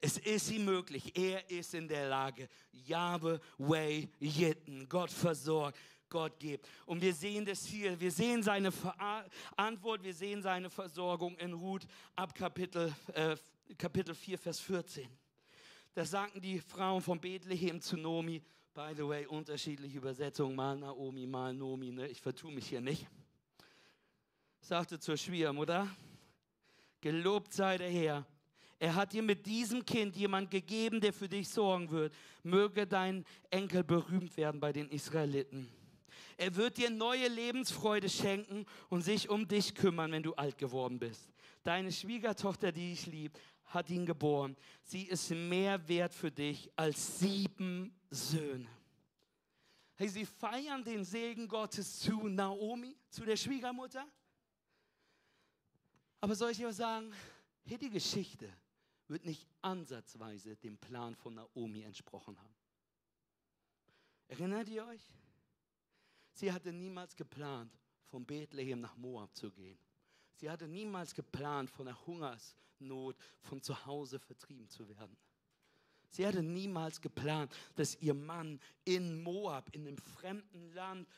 [0.00, 1.16] Es ist ihm möglich.
[1.16, 2.48] Er ist in der Lage.
[2.72, 4.88] Yahweh, Way, Jitten.
[4.88, 5.78] Gott versorgt.
[6.08, 6.66] Gott gibt.
[6.86, 7.98] Und wir sehen das hier.
[7.98, 8.72] Wir sehen seine
[9.56, 10.02] Antwort.
[10.02, 13.36] Wir sehen seine Versorgung in Ruth ab Kapitel, äh,
[13.76, 15.08] Kapitel 4, Vers 14.
[15.94, 18.42] Da sagten die Frauen von Bethlehem zu Nomi,
[18.74, 22.06] by the way, unterschiedliche Übersetzungen, mal Naomi, mal Nomi, ne?
[22.06, 23.06] ich vertue mich hier nicht
[24.68, 25.88] sagte zur Schwiegermutter,
[27.00, 28.26] gelobt sei der Herr.
[28.78, 32.12] Er hat dir mit diesem Kind jemand gegeben, der für dich sorgen wird.
[32.42, 35.68] Möge dein Enkel berühmt werden bei den Israeliten.
[36.38, 41.00] Er wird dir neue Lebensfreude schenken und sich um dich kümmern, wenn du alt geworden
[41.00, 41.28] bist.
[41.64, 44.56] Deine Schwiegertochter, die ich lieb, hat ihn geboren.
[44.84, 48.68] Sie ist mehr wert für dich als sieben Söhne.
[49.96, 54.06] Hey, sie feiern den Segen Gottes zu Naomi, zu der Schwiegermutter.
[56.20, 57.12] Aber soll ich dir sagen,
[57.64, 58.48] hier die Geschichte
[59.08, 62.54] wird nicht ansatzweise dem Plan von Naomi entsprochen haben.
[64.28, 65.02] Erinnert ihr euch?
[66.38, 69.76] Sie hatte niemals geplant, von Bethlehem nach Moab zu gehen.
[70.36, 75.16] Sie hatte niemals geplant, von der Hungersnot von zu Hause vertrieben zu werden.
[76.10, 81.08] Sie hatte niemals geplant, dass ihr Mann in Moab, in einem fremden Land,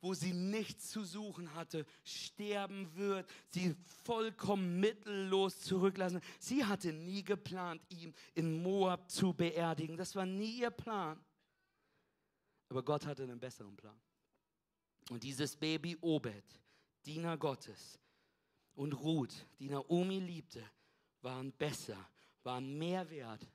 [0.00, 6.22] wo sie nichts zu suchen hatte, sterben wird, sie vollkommen mittellos zurücklassen.
[6.38, 9.98] Sie hatte nie geplant, ihn in Moab zu beerdigen.
[9.98, 11.22] Das war nie ihr Plan.
[12.70, 14.00] Aber Gott hatte einen besseren Plan.
[15.10, 16.44] Und dieses Baby Obed,
[17.04, 17.98] Diener Gottes,
[18.74, 20.62] und Ruth, die Naomi liebte,
[21.22, 21.96] waren besser,
[22.42, 23.46] waren mehr wert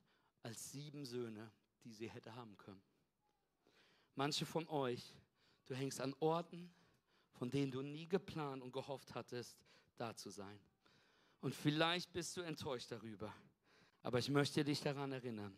[0.42, 1.52] als sieben Söhne,
[1.84, 2.82] die sie hätte haben können.
[4.16, 5.14] Manche von euch
[5.72, 6.70] Du hängst an Orten,
[7.32, 9.58] von denen du nie geplant und gehofft hattest,
[9.96, 10.60] da zu sein.
[11.40, 13.34] Und vielleicht bist du enttäuscht darüber.
[14.04, 15.56] Aber ich möchte dich daran erinnern,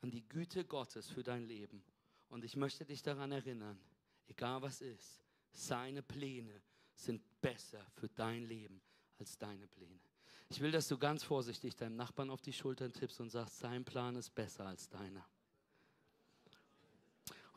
[0.00, 1.84] an die Güte Gottes für dein Leben.
[2.28, 3.78] Und ich möchte dich daran erinnern,
[4.28, 6.62] egal was ist, seine Pläne
[6.94, 8.80] sind besser für dein Leben
[9.18, 10.00] als deine Pläne.
[10.50, 13.84] Ich will, dass du ganz vorsichtig deinem Nachbarn auf die Schultern tippst und sagst, sein
[13.84, 15.24] Plan ist besser als deiner.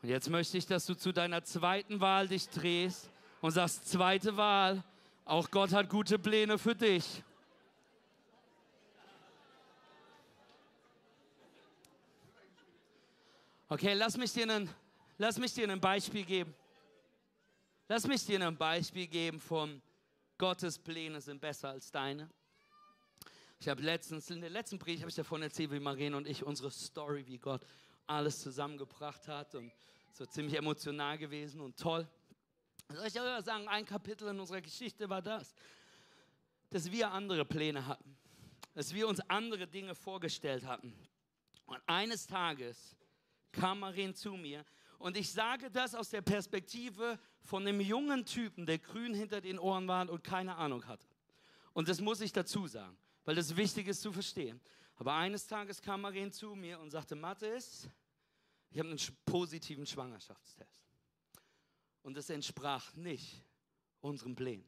[0.02, 4.36] Und jetzt möchte ich, dass du zu deiner zweiten Wahl dich drehst und sagst, zweite
[4.36, 4.84] Wahl,
[5.24, 7.22] auch Gott hat gute Pläne für dich.
[13.68, 14.68] Okay, lass mich dir ein,
[15.16, 16.54] lass mich dir ein Beispiel geben.
[17.94, 19.82] Lass mich dir ein Beispiel geben von
[20.38, 22.30] Gottes Pläne sind besser als deine.
[23.60, 26.42] Ich habe letztens, in der letzten Brief habe ich davon erzählt, wie Marien und ich
[26.42, 27.60] unsere Story, wie Gott
[28.06, 29.70] alles zusammengebracht hat und
[30.14, 32.08] so ziemlich emotional gewesen und toll.
[32.88, 35.54] Soll ich aber sagen, ein Kapitel in unserer Geschichte war das,
[36.70, 38.16] dass wir andere Pläne hatten,
[38.72, 40.96] dass wir uns andere Dinge vorgestellt hatten.
[41.66, 42.96] Und eines Tages
[43.52, 44.64] kam Marien zu mir
[45.02, 49.58] und ich sage das aus der Perspektive von einem jungen Typen, der grün hinter den
[49.58, 51.08] Ohren war und keine Ahnung hatte.
[51.72, 54.60] Und das muss ich dazu sagen, weil das wichtig ist zu verstehen.
[54.94, 57.88] Aber eines Tages kam Marien zu mir und sagte, Mathis,
[58.70, 60.86] ich habe einen positiven Schwangerschaftstest.
[62.02, 63.42] Und es entsprach nicht
[64.02, 64.64] unseren Plänen.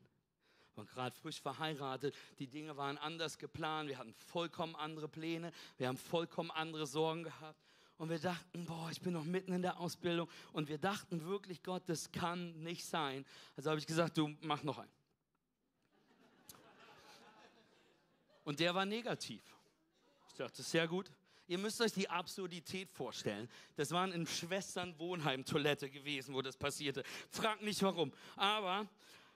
[0.72, 5.52] Wir waren gerade frisch verheiratet, die Dinge waren anders geplant, wir hatten vollkommen andere Pläne,
[5.76, 7.73] wir haben vollkommen andere Sorgen gehabt.
[7.96, 10.28] Und wir dachten, boah, ich bin noch mitten in der Ausbildung.
[10.52, 13.24] Und wir dachten wirklich, Gott, das kann nicht sein.
[13.56, 14.90] Also habe ich gesagt, du mach noch einen.
[18.44, 19.42] Und der war negativ.
[20.28, 21.10] Ich dachte, sehr gut.
[21.46, 23.48] Ihr müsst euch die Absurdität vorstellen.
[23.76, 27.04] Das waren in Schwestern Wohnheim Toilette gewesen, wo das passierte.
[27.30, 28.12] Frag nicht warum.
[28.34, 28.88] Aber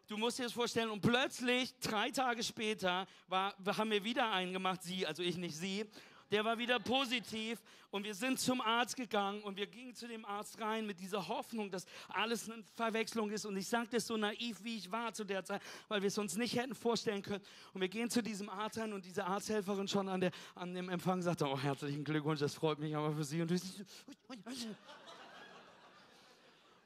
[0.06, 4.52] du musst dir das vorstellen und plötzlich, drei Tage später, war, haben wir wieder einen
[4.52, 5.84] gemacht, sie, also ich nicht sie
[6.30, 7.60] der war wieder positiv
[7.90, 11.26] und wir sind zum Arzt gegangen und wir gingen zu dem Arzt rein mit dieser
[11.26, 13.46] Hoffnung, dass alles eine Verwechslung ist.
[13.46, 16.18] Und ich sage das so naiv, wie ich war zu der Zeit, weil wir es
[16.18, 17.42] uns nicht hätten vorstellen können.
[17.72, 20.90] Und wir gehen zu diesem Arzt rein und diese Arzthelferin schon an, der, an dem
[20.90, 23.40] Empfang sagte, oh herzlichen Glückwunsch, das freut mich aber für Sie.
[23.40, 23.50] Und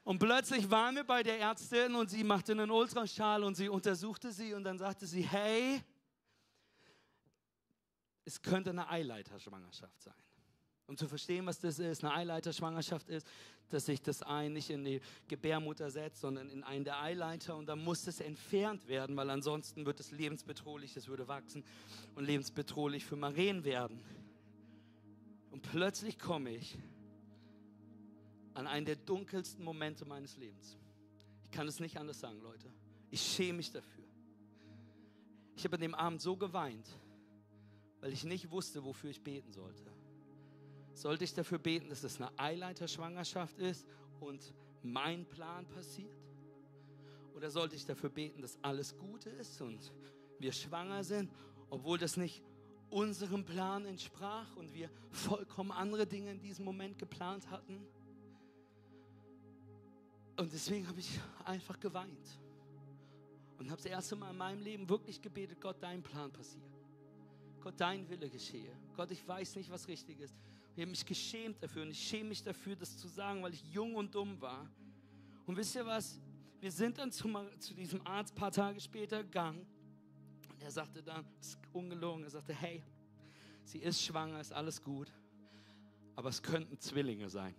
[0.05, 4.31] und plötzlich waren wir bei der Ärztin und sie machte einen Ultraschall und sie untersuchte
[4.31, 5.81] sie und dann sagte sie, hey,
[8.25, 10.13] es könnte eine Eileiterschwangerschaft sein.
[10.87, 13.27] Um zu verstehen, was das ist, eine Eileiterschwangerschaft ist,
[13.69, 17.67] dass sich das Ei nicht in die Gebärmutter setzt, sondern in einen der Eileiter und
[17.67, 21.63] dann muss es entfernt werden, weil ansonsten wird es lebensbedrohlich, es würde wachsen
[22.15, 24.03] und lebensbedrohlich für Maren werden.
[25.51, 26.77] Und plötzlich komme ich
[28.53, 30.77] an einen der dunkelsten Momente meines Lebens.
[31.43, 32.71] Ich kann es nicht anders sagen, Leute.
[33.09, 34.03] Ich schäme mich dafür.
[35.55, 36.87] Ich habe an dem Abend so geweint,
[38.03, 39.85] weil ich nicht wusste, wofür ich beten sollte.
[40.93, 43.87] Sollte ich dafür beten, dass es eine Eileiterschwangerschaft ist
[44.19, 46.11] und mein Plan passiert?
[47.33, 49.93] Oder sollte ich dafür beten, dass alles gut ist und
[50.37, 51.31] wir schwanger sind,
[51.69, 52.43] obwohl das nicht
[52.89, 57.87] unserem Plan entsprach und wir vollkommen andere Dinge in diesem Moment geplant hatten?
[60.35, 62.41] Und deswegen habe ich einfach geweint
[63.59, 66.72] und habe das erste Mal in meinem Leben wirklich gebetet, Gott, dein Plan passiert.
[67.63, 68.75] Gott, dein Wille geschehe.
[68.93, 70.35] Gott, ich weiß nicht, was richtig ist.
[70.75, 73.63] Ich habe mich geschämt dafür und ich schäme mich dafür, das zu sagen, weil ich
[73.71, 74.69] jung und dumm war.
[75.45, 76.19] Und wisst ihr was?
[76.59, 79.65] Wir sind dann zu, zu diesem Arzt ein paar Tage später gegangen
[80.49, 82.83] und er sagte dann, das ist ungelogen, er sagte, hey,
[83.63, 85.11] sie ist schwanger, ist alles gut,
[86.15, 87.55] aber es könnten Zwillinge sein.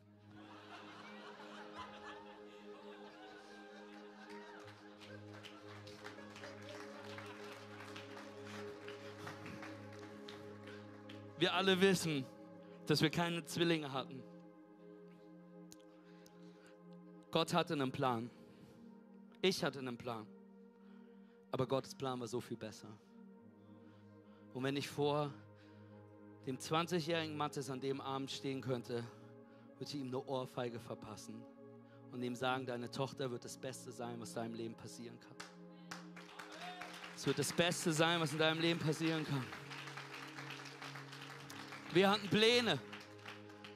[11.44, 12.24] Wir alle wissen,
[12.86, 14.22] dass wir keine Zwillinge hatten.
[17.30, 18.30] Gott hatte einen Plan.
[19.42, 20.26] Ich hatte einen Plan.
[21.52, 22.88] Aber Gottes Plan war so viel besser.
[24.54, 25.34] Und wenn ich vor
[26.46, 29.04] dem 20-jährigen Mattes an dem Abend stehen könnte,
[29.76, 31.42] würde ich ihm eine Ohrfeige verpassen
[32.10, 35.36] und ihm sagen, deine Tochter wird das Beste sein, was deinem Leben passieren kann.
[37.14, 39.44] Es wird das Beste sein, was in deinem Leben passieren kann.
[41.94, 42.80] Wir hatten Pläne,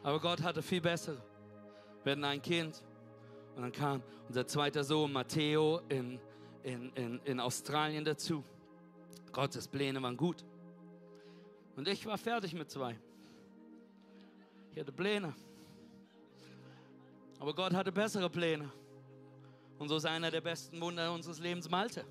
[0.03, 1.23] aber Gott hatte viel bessere.
[2.03, 2.83] Wir hatten ein Kind
[3.55, 6.19] und dann kam unser zweiter Sohn Matteo in,
[6.65, 8.43] in, in, in Australien dazu.
[9.31, 10.45] Gottes Pläne waren gut.
[11.77, 12.99] Und ich war fertig mit zwei.
[14.73, 15.33] Ich hatte Pläne.
[17.39, 18.69] Aber Gott hatte bessere Pläne.
[19.79, 22.05] Und so ist einer der besten Wunder unseres Lebens Malte.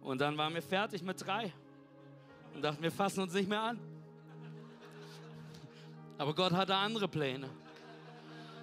[0.00, 1.52] Und dann waren wir fertig mit drei.
[2.52, 3.91] Und dachten, wir fassen uns nicht mehr an.
[6.22, 7.50] Aber Gott hatte andere Pläne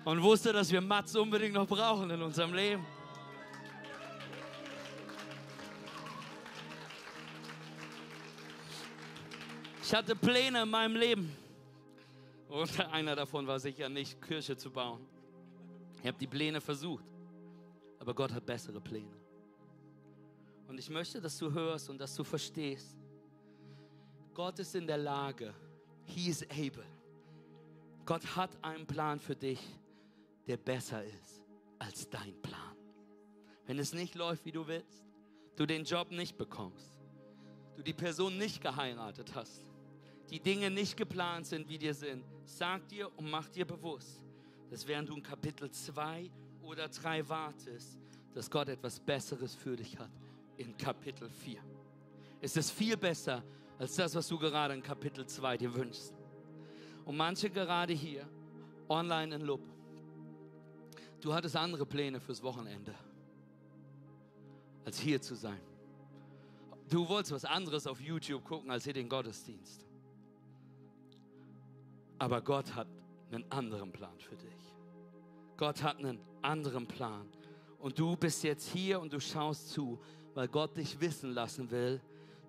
[0.05, 2.85] und wusste, dass wir Mats unbedingt noch brauchen in unserem Leben.
[9.83, 11.35] Ich hatte Pläne in meinem Leben.
[12.47, 15.05] Und einer davon war sicher nicht, Kirche zu bauen.
[16.01, 17.03] Ich habe die Pläne versucht.
[17.99, 19.17] Aber Gott hat bessere Pläne.
[20.69, 22.95] Und ich möchte, dass du hörst und dass du verstehst.
[24.33, 25.53] Gott ist in der Lage.
[26.05, 26.98] He is able
[28.09, 29.59] Gott hat einen Plan für dich,
[30.47, 31.43] der besser ist
[31.77, 32.75] als dein Plan.
[33.67, 35.05] Wenn es nicht läuft, wie du willst,
[35.55, 36.95] du den Job nicht bekommst,
[37.75, 39.61] du die Person nicht geheiratet hast,
[40.31, 44.25] die Dinge nicht geplant sind, wie dir sind, sag dir und mach dir bewusst,
[44.71, 46.31] dass während du in Kapitel 2
[46.63, 47.99] oder 3 wartest,
[48.33, 50.09] dass Gott etwas Besseres für dich hat
[50.57, 51.61] in Kapitel 4.
[52.41, 53.43] Es ist viel besser
[53.77, 56.18] als das, was du gerade in Kapitel 2 dir wünschst.
[57.09, 58.29] Und manche gerade hier,
[58.87, 59.61] online in Lub,
[61.19, 62.93] du hattest andere Pläne fürs Wochenende,
[64.85, 65.59] als hier zu sein.
[66.87, 69.87] Du wolltest was anderes auf YouTube gucken, als hier den Gottesdienst.
[72.19, 72.87] Aber Gott hat
[73.31, 74.75] einen anderen Plan für dich.
[75.57, 77.27] Gott hat einen anderen Plan.
[77.79, 79.97] Und du bist jetzt hier und du schaust zu,
[80.35, 82.01] weil Gott dich wissen lassen will,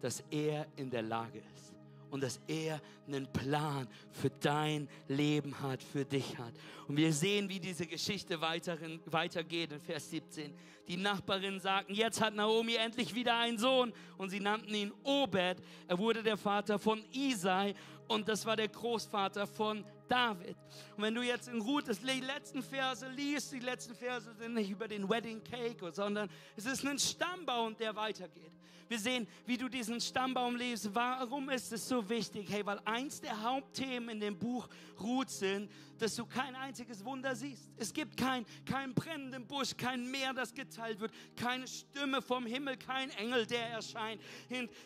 [0.02, 1.69] dass er in der Lage ist
[2.10, 6.52] und dass er einen Plan für dein Leben hat, für dich hat.
[6.88, 10.54] Und wir sehen, wie diese Geschichte weiterin, weitergeht in Vers 17.
[10.88, 15.62] Die Nachbarinnen sagten, jetzt hat Naomi endlich wieder einen Sohn und sie nannten ihn Obed.
[15.86, 17.74] Er wurde der Vater von Isai
[18.08, 20.56] und das war der Großvater von David.
[20.96, 24.68] Und wenn du jetzt in Ruth die letzten Verse liest, die letzten Verse sind nicht
[24.68, 28.50] über den Wedding Cake, sondern es ist ein Stammbaum, der weitergeht.
[28.90, 30.92] Wir sehen, wie du diesen Stammbaum liest.
[30.92, 32.48] Warum ist es so wichtig?
[32.50, 37.36] Hey, weil eins der Hauptthemen in dem Buch Ruth sind, dass du kein einziges Wunder
[37.36, 37.70] siehst.
[37.76, 42.76] Es gibt kein, kein brennenden Busch, kein Meer, das geteilt wird, keine Stimme vom Himmel,
[42.78, 44.20] kein Engel, der erscheint,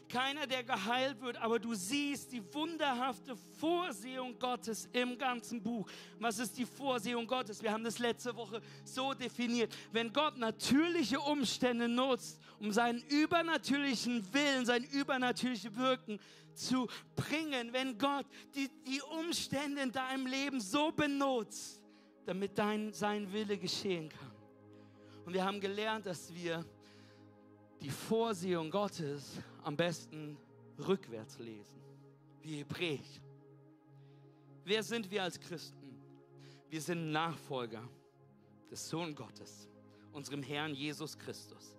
[0.08, 5.88] keiner, der geheilt wird, aber du siehst die wunderhafte Vorsehung Gottes im ganzen Buch.
[6.18, 7.62] Was ist die Vorsehung Gottes?
[7.62, 9.74] Wir haben das letzte Woche so definiert.
[9.92, 13.93] Wenn Gott natürliche Umstände nutzt, um seinen übernatürlichen
[14.32, 16.18] Willen, sein übernatürliches Wirken
[16.54, 21.80] zu bringen, wenn Gott die, die Umstände in deinem Leben so benutzt,
[22.26, 24.32] damit dein, sein Wille geschehen kann.
[25.24, 26.64] Und wir haben gelernt, dass wir
[27.80, 30.36] die Vorsehung Gottes am besten
[30.78, 31.80] rückwärts lesen,
[32.42, 33.20] wie Hebräisch.
[34.64, 36.00] Wer sind wir als Christen?
[36.68, 37.86] Wir sind Nachfolger
[38.70, 39.68] des Sohn Gottes,
[40.12, 41.76] unserem Herrn Jesus Christus.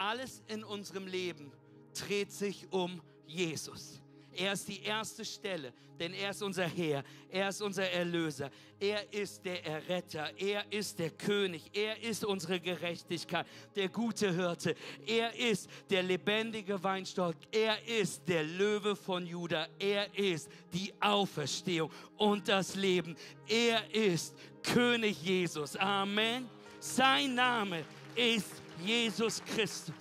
[0.00, 1.52] Alles in unserem Leben
[1.92, 4.00] dreht sich um Jesus.
[4.32, 9.12] Er ist die erste Stelle, denn er ist unser Herr, er ist unser Erlöser, er
[9.12, 14.74] ist der Erretter, er ist der König, er ist unsere Gerechtigkeit, der gute Hirte,
[15.06, 21.90] er ist der lebendige Weinstock, er ist der Löwe von Juda, er ist die Auferstehung
[22.16, 23.14] und das Leben,
[23.46, 25.76] er ist König Jesus.
[25.76, 26.48] Amen.
[26.78, 27.84] Sein Name
[28.14, 29.94] ist Jesus Christus.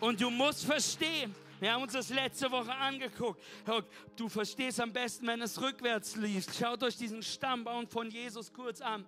[0.00, 3.40] Und du musst verstehen, wir haben uns das letzte Woche angeguckt.
[4.16, 6.54] Du verstehst am besten, wenn es rückwärts liest.
[6.56, 9.06] Schaut euch diesen Stammbaum von Jesus kurz an.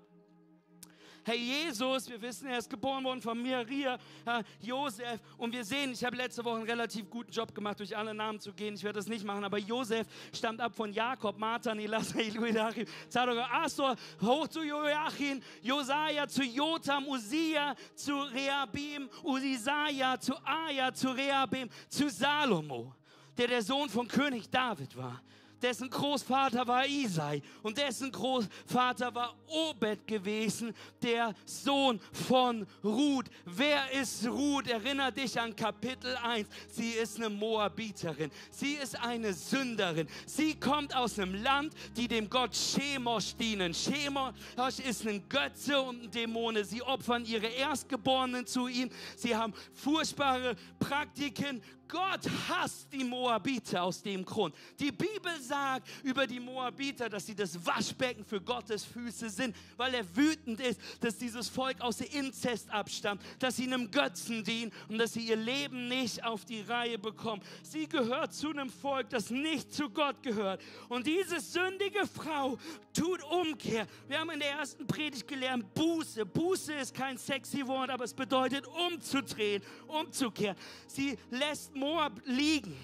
[1.28, 5.18] Hey Jesus, wir wissen, er ist geboren worden von Maria, äh, Josef.
[5.36, 8.38] Und wir sehen, ich habe letzte Woche einen relativ guten Job gemacht, durch alle Namen
[8.38, 8.74] zu gehen.
[8.74, 13.38] Ich werde das nicht machen, aber Josef stammt ab von Jakob, Matan, Elasai, Joachim, Zadok,
[13.38, 21.68] Astor, hoch zu Joachim, Josaja zu Jotam, Usia zu Rehabim, Usisaja zu Aja, zu Rehabim,
[21.88, 22.94] zu Salomo,
[23.36, 25.20] der der Sohn von König David war
[25.62, 33.26] dessen Großvater war Isai und dessen Großvater war Obed gewesen, der Sohn von Ruth.
[33.44, 34.68] Wer ist Ruth?
[34.68, 36.48] Erinner dich an Kapitel 1.
[36.68, 38.30] Sie ist eine Moabiterin.
[38.50, 40.08] Sie ist eine Sünderin.
[40.26, 43.72] Sie kommt aus einem Land, die dem Gott Chemosh dienen.
[43.72, 46.64] Chemosh ist ein Götze und ein Dämone.
[46.64, 48.90] Sie opfern ihre Erstgeborenen zu ihm.
[49.16, 51.62] Sie haben furchtbare Praktiken.
[51.88, 54.54] Gott hasst die Moabiter aus dem Grund.
[54.78, 59.94] Die Bibel sagt über die Moabiter, dass sie das Waschbecken für Gottes Füße sind, weil
[59.94, 64.72] er wütend ist, dass dieses Volk aus der Inzest abstammt, dass sie einem Götzen dienen
[64.88, 67.42] und dass sie ihr Leben nicht auf die Reihe bekommen.
[67.62, 70.60] Sie gehört zu einem Volk, das nicht zu Gott gehört.
[70.88, 72.58] Und diese sündige Frau
[72.92, 73.86] tut Umkehr.
[74.08, 76.24] Wir haben in der ersten Predigt gelernt, Buße.
[76.26, 80.56] Buße ist kein sexy Wort, aber es bedeutet umzudrehen, umzukehren.
[80.86, 82.76] Sie lässt Moab liegen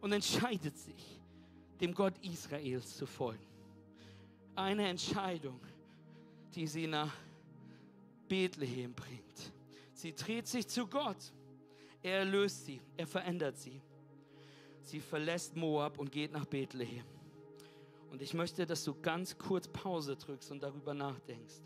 [0.00, 1.20] und entscheidet sich,
[1.80, 3.46] dem Gott Israels zu folgen.
[4.56, 5.60] Eine Entscheidung,
[6.54, 7.14] die sie nach
[8.28, 9.52] Bethlehem bringt.
[9.92, 11.32] Sie dreht sich zu Gott.
[12.02, 13.80] Er erlöst sie, er verändert sie.
[14.82, 17.04] Sie verlässt Moab und geht nach Bethlehem.
[18.10, 21.60] Und ich möchte, dass du ganz kurz Pause drückst und darüber nachdenkst.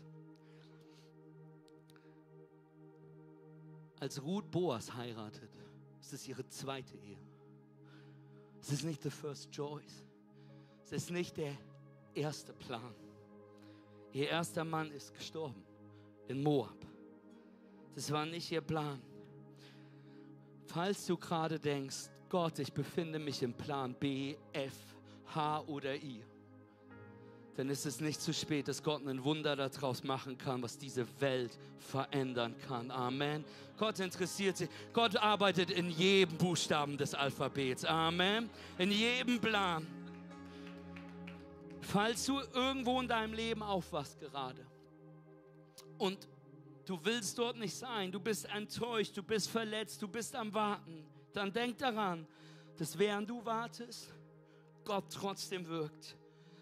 [3.99, 5.49] Als Ruth Boas heiratet,
[6.05, 7.17] es ist ihre zweite Ehe.
[8.61, 10.05] Es ist nicht the first choice.
[10.83, 11.57] Es ist nicht der
[12.13, 12.93] erste Plan.
[14.11, 15.63] Ihr erster Mann ist gestorben
[16.27, 16.77] in Moab.
[17.95, 19.01] Das war nicht ihr Plan.
[20.67, 24.75] Falls du gerade denkst, Gott, ich befinde mich im Plan B, F,
[25.33, 26.23] H oder I,
[27.55, 31.07] dann ist es nicht zu spät, dass Gott ein Wunder daraus machen kann, was diese
[31.21, 32.91] Welt verändern kann.
[32.91, 33.45] Amen.
[33.77, 34.69] Gott interessiert sich.
[34.93, 37.85] Gott arbeitet in jedem Buchstaben des Alphabets.
[37.85, 38.49] Amen.
[38.77, 39.87] In jedem Plan.
[41.81, 44.65] Falls du irgendwo in deinem Leben aufwachst gerade
[45.97, 46.27] und
[46.85, 51.05] du willst dort nicht sein, du bist enttäuscht, du bist verletzt, du bist am Warten,
[51.31, 52.27] dann denk daran,
[52.77, 54.11] dass während du wartest,
[54.83, 56.17] Gott trotzdem wirkt.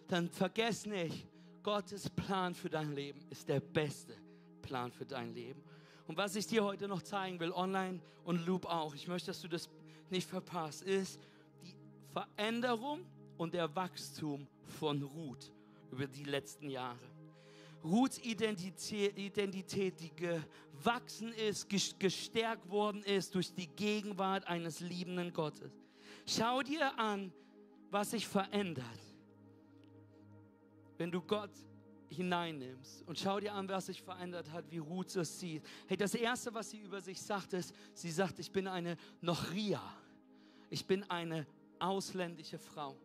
[0.08, 1.28] Dann vergess nicht,
[1.64, 4.16] Gottes Plan für dein Leben ist der beste
[4.62, 5.64] Plan für dein Leben.
[6.08, 9.42] Und was ich dir heute noch zeigen will, online und Loop auch, ich möchte, dass
[9.42, 9.70] du das
[10.10, 11.20] nicht verpasst, ist
[11.64, 11.76] die
[12.12, 13.06] Veränderung
[13.38, 15.52] und der Wachstum von Ruth
[15.92, 17.00] über die letzten Jahre.
[17.84, 25.72] Ruths Identität, Identität, die gewachsen ist, gestärkt worden ist durch die Gegenwart eines liebenden Gottes.
[26.26, 27.34] Schau dir an,
[27.92, 28.86] was sich verändert,
[31.04, 31.52] wenn du Gott
[32.08, 35.62] hineinnimmst und schau dir an, was sich verändert hat, wie Ruth es sieht.
[35.86, 39.82] Hey, das Erste, was sie über sich sagt, ist, sie sagt, ich bin eine Nochria.
[40.70, 41.46] Ich bin eine
[41.78, 42.96] ausländische Frau.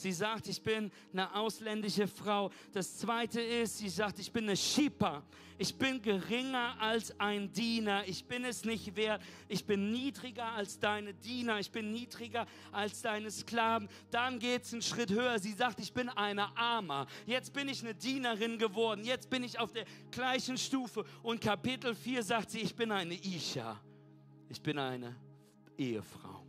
[0.00, 2.50] Sie sagt, ich bin eine ausländische Frau.
[2.72, 5.22] Das zweite ist, sie sagt, ich bin eine Schieper.
[5.58, 8.02] Ich bin geringer als ein Diener.
[8.06, 9.22] Ich bin es nicht wert.
[9.46, 11.60] Ich bin niedriger als deine Diener.
[11.60, 13.88] Ich bin niedriger als deine Sklaven.
[14.10, 15.38] Dann geht es einen Schritt höher.
[15.38, 17.06] Sie sagt, ich bin eine Armer.
[17.26, 19.04] Jetzt bin ich eine Dienerin geworden.
[19.04, 21.04] Jetzt bin ich auf der gleichen Stufe.
[21.22, 23.78] Und Kapitel 4 sagt sie, ich bin eine Isha.
[24.48, 25.14] Ich bin eine
[25.76, 26.39] Ehefrau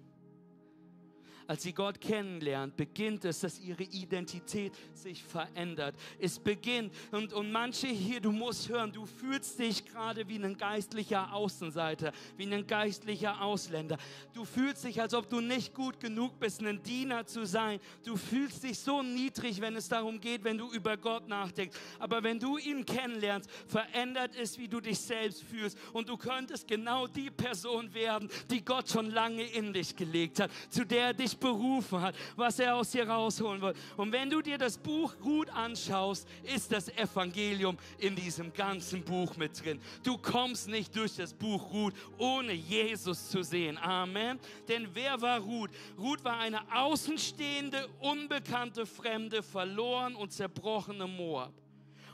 [1.51, 5.95] als sie Gott kennenlernt, beginnt es, dass ihre Identität sich verändert.
[6.17, 6.93] Es beginnt.
[7.11, 12.13] Und, und manche hier, du musst hören, du fühlst dich gerade wie ein geistlicher Außenseiter,
[12.37, 13.97] wie ein geistlicher Ausländer.
[14.33, 17.81] Du fühlst dich, als ob du nicht gut genug bist, ein Diener zu sein.
[18.05, 21.77] Du fühlst dich so niedrig, wenn es darum geht, wenn du über Gott nachdenkst.
[21.99, 25.77] Aber wenn du ihn kennenlernst, verändert es, wie du dich selbst fühlst.
[25.91, 30.49] Und du könntest genau die Person werden, die Gott schon lange in dich gelegt hat,
[30.69, 33.73] zu der er dich berufen hat, was er aus dir rausholen will.
[33.97, 39.35] Und wenn du dir das Buch gut anschaust, ist das Evangelium in diesem ganzen Buch
[39.35, 39.81] mit drin.
[40.03, 43.77] Du kommst nicht durch das Buch Ruth, ohne Jesus zu sehen.
[43.77, 44.39] Amen.
[44.69, 45.71] Denn wer war Ruth?
[45.97, 51.60] Ruth war eine außenstehende, unbekannte Fremde, verloren und zerbrochene Moab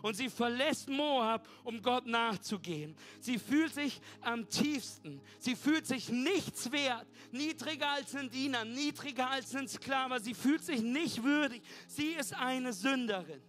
[0.02, 2.96] und sie verlässt Moab, um Gott nachzugehen.
[3.20, 5.22] Sie fühlt sich am tiefsten.
[5.40, 10.20] Sie fühlt sich nichts wert, niedriger als ein Diener, niedriger als ein Sklave.
[10.20, 11.62] Sie fühlt sich nicht würdig.
[11.88, 13.42] Sie ist eine Sünderin.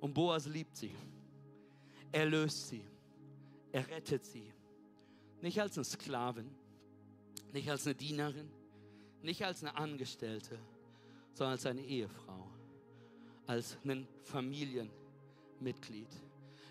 [0.00, 0.94] Und Boas liebt sie.
[2.12, 2.84] Er löst sie.
[3.72, 4.52] Er rettet sie.
[5.42, 6.50] Nicht als eine Sklavin,
[7.52, 8.50] nicht als eine Dienerin,
[9.22, 10.58] nicht als eine Angestellte,
[11.34, 12.50] sondern als eine Ehefrau,
[13.46, 14.95] als einen Familienmitglied.
[15.60, 16.08] Mitglied.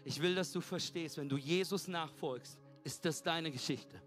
[0.03, 4.01] Ich will, dass du verstehst, wenn du Jesus nachfolgst, ist das deine Geschichte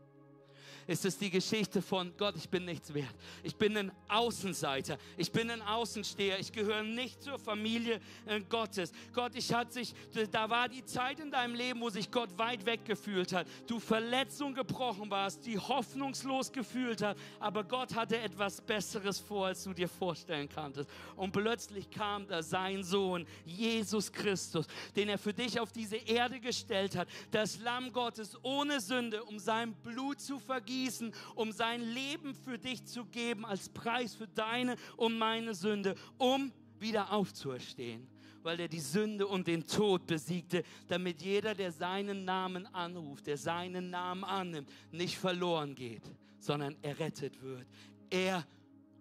[0.88, 3.14] ist es die Geschichte von Gott, ich bin nichts wert.
[3.42, 4.96] Ich bin ein Außenseiter.
[5.18, 6.40] Ich bin ein Außensteher.
[6.40, 8.90] Ich gehöre nicht zur Familie äh, Gottes.
[9.12, 9.94] Gott, ich hatte sich,
[10.32, 13.46] da war die Zeit in deinem Leben, wo sich Gott weit weg gefühlt hat.
[13.66, 17.18] Du verletzt und gebrochen warst, die hoffnungslos gefühlt hat.
[17.38, 20.88] Aber Gott hatte etwas Besseres vor, als du dir vorstellen kanntest.
[21.16, 24.66] Und plötzlich kam da sein Sohn, Jesus Christus,
[24.96, 27.08] den er für dich auf diese Erde gestellt hat.
[27.30, 32.58] Das Lamm Gottes ohne Sünde, um sein Blut zu vergeben vergießen, um sein Leben für
[32.58, 38.06] dich zu geben als Preis für deine und meine Sünde, um wieder aufzuerstehen
[38.40, 43.36] weil er die Sünde und den Tod besiegte, damit jeder, der seinen Namen anruft, der
[43.36, 46.04] seinen Namen annimmt, nicht verloren geht,
[46.38, 47.66] sondern errettet wird.
[48.08, 48.46] Er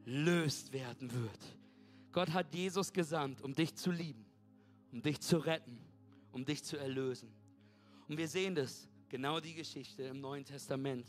[0.05, 1.39] löst werden wird.
[2.11, 4.25] Gott hat Jesus gesandt, um dich zu lieben,
[4.91, 5.77] um dich zu retten,
[6.33, 7.29] um dich zu erlösen.
[8.09, 11.05] Und wir sehen das, genau die Geschichte im Neuen Testament.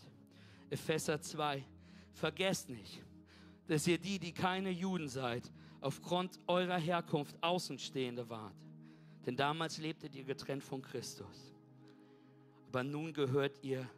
[0.70, 1.64] Epheser 2.
[2.12, 3.02] Vergesst nicht,
[3.66, 5.50] dass ihr die, die keine Juden seid,
[5.80, 8.56] aufgrund eurer Herkunft Außenstehende wart.
[9.26, 11.54] Denn damals lebtet ihr getrennt von Christus.
[12.68, 13.88] Aber nun gehört ihr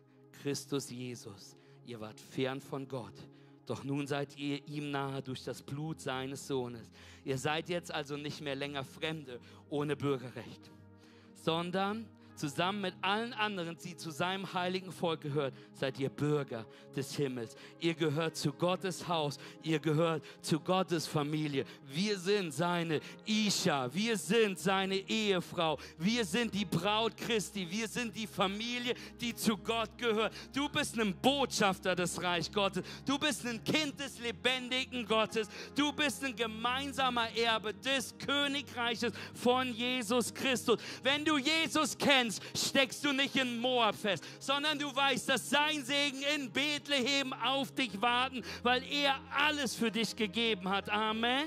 [0.42, 1.56] Christus Jesus.
[1.86, 3.14] Ihr wart fern von Gott.
[3.66, 6.90] Doch nun seid ihr ihm nahe durch das Blut seines Sohnes.
[7.24, 10.70] Ihr seid jetzt also nicht mehr länger Fremde ohne Bürgerrecht,
[11.34, 12.08] sondern
[12.40, 16.64] zusammen mit allen anderen, die zu seinem heiligen Volk gehört, seid ihr Bürger
[16.96, 17.54] des Himmels.
[17.78, 21.66] Ihr gehört zu Gottes Haus, ihr gehört zu Gottes Familie.
[21.86, 28.16] Wir sind seine Isha, wir sind seine Ehefrau, wir sind die Braut Christi, wir sind
[28.16, 30.32] die Familie, die zu Gott gehört.
[30.54, 35.92] Du bist ein Botschafter des Reich Gottes, du bist ein Kind des lebendigen Gottes, du
[35.92, 40.80] bist ein gemeinsamer Erbe des Königreiches von Jesus Christus.
[41.02, 45.84] Wenn du Jesus kennst, steckst du nicht in Moab fest, sondern du weißt, dass sein
[45.84, 50.88] Segen in Bethlehem auf dich warten, weil er alles für dich gegeben hat.
[50.90, 51.46] Amen.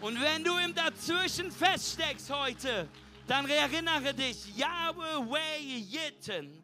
[0.00, 2.88] Und wenn du im Dazwischen feststeckst heute,
[3.26, 6.62] dann erinnere dich, Yahweh Yitten.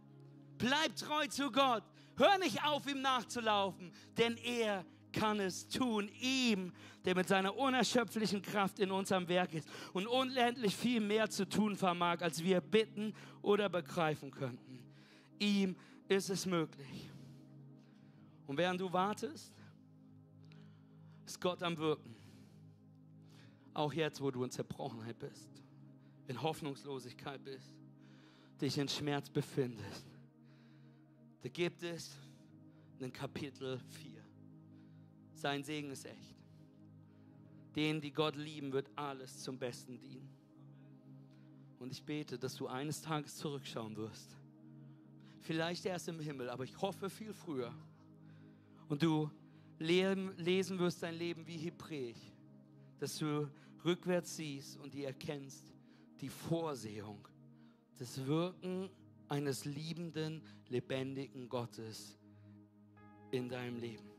[0.58, 1.82] Bleib treu zu Gott.
[2.16, 6.08] Hör nicht auf, ihm nachzulaufen, denn er kann es tun.
[6.20, 6.72] Ihm,
[7.04, 11.48] der mit seiner unerschöpflichen Kraft in uns am Werk ist und unendlich viel mehr zu
[11.48, 14.78] tun vermag, als wir bitten oder begreifen könnten.
[15.38, 15.76] Ihm
[16.08, 17.10] ist es möglich.
[18.46, 19.52] Und während du wartest,
[21.26, 22.14] ist Gott am Wirken.
[23.74, 25.48] Auch jetzt, wo du in Zerbrochenheit bist,
[26.26, 27.74] in Hoffnungslosigkeit bist,
[28.60, 30.06] dich in Schmerz befindest,
[31.40, 32.18] da gibt es
[33.00, 34.12] ein Kapitel 4.
[35.34, 36.41] Sein Segen ist echt.
[37.74, 40.28] Denen, die Gott lieben, wird alles zum Besten dienen.
[41.78, 44.36] Und ich bete, dass du eines Tages zurückschauen wirst.
[45.40, 47.74] Vielleicht erst im Himmel, aber ich hoffe viel früher.
[48.88, 49.30] Und du
[49.78, 52.32] lesen wirst dein Leben wie Hebräisch,
[53.00, 53.48] dass du
[53.84, 55.72] rückwärts siehst und die erkennst,
[56.20, 57.26] die Vorsehung,
[57.98, 58.88] das Wirken
[59.28, 62.16] eines liebenden, lebendigen Gottes
[63.32, 64.12] in deinem Leben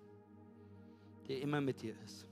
[1.28, 2.28] der immer mit dir ist.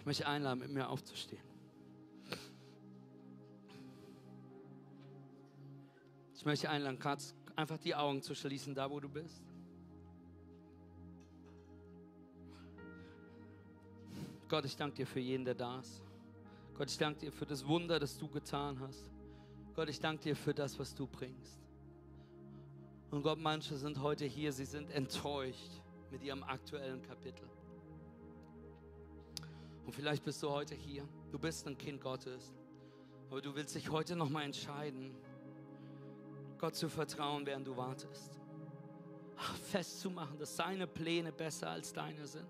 [0.00, 1.42] Ich möchte einladen, mit mir aufzustehen.
[6.34, 6.98] Ich möchte einladen,
[7.54, 9.42] einfach die Augen zu schließen, da wo du bist.
[14.48, 16.02] Gott, ich danke dir für jeden, der da ist.
[16.78, 19.10] Gott, ich danke dir für das Wunder, das du getan hast.
[19.76, 21.60] Gott, ich danke dir für das, was du bringst.
[23.10, 27.46] Und Gott, manche sind heute hier, sie sind enttäuscht mit ihrem aktuellen Kapitel.
[29.90, 32.54] Und vielleicht bist du heute hier, du bist ein Kind Gottes,
[33.28, 35.16] aber du willst dich heute nochmal entscheiden,
[36.58, 38.38] Gott zu vertrauen, während du wartest.
[39.72, 42.46] Festzumachen, dass seine Pläne besser als deine sind.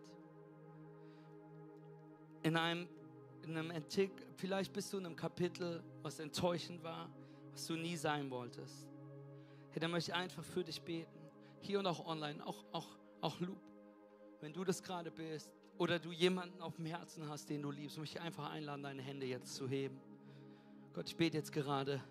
[2.43, 2.86] In einem,
[3.43, 7.09] in einem Antik, vielleicht bist du in einem Kapitel, was enttäuschend war,
[7.53, 8.86] was du nie sein wolltest.
[9.70, 11.18] Hey, dann möchte ich einfach für dich beten.
[11.61, 13.62] Hier und auch online, auch, auch auch Loop,
[14.43, 15.51] wenn du das gerade bist
[15.81, 19.01] oder du jemanden auf dem Herzen hast, den du liebst, möchte ich einfach einladen, deine
[19.01, 19.99] Hände jetzt zu heben.
[20.93, 22.03] Gott, ich bete jetzt gerade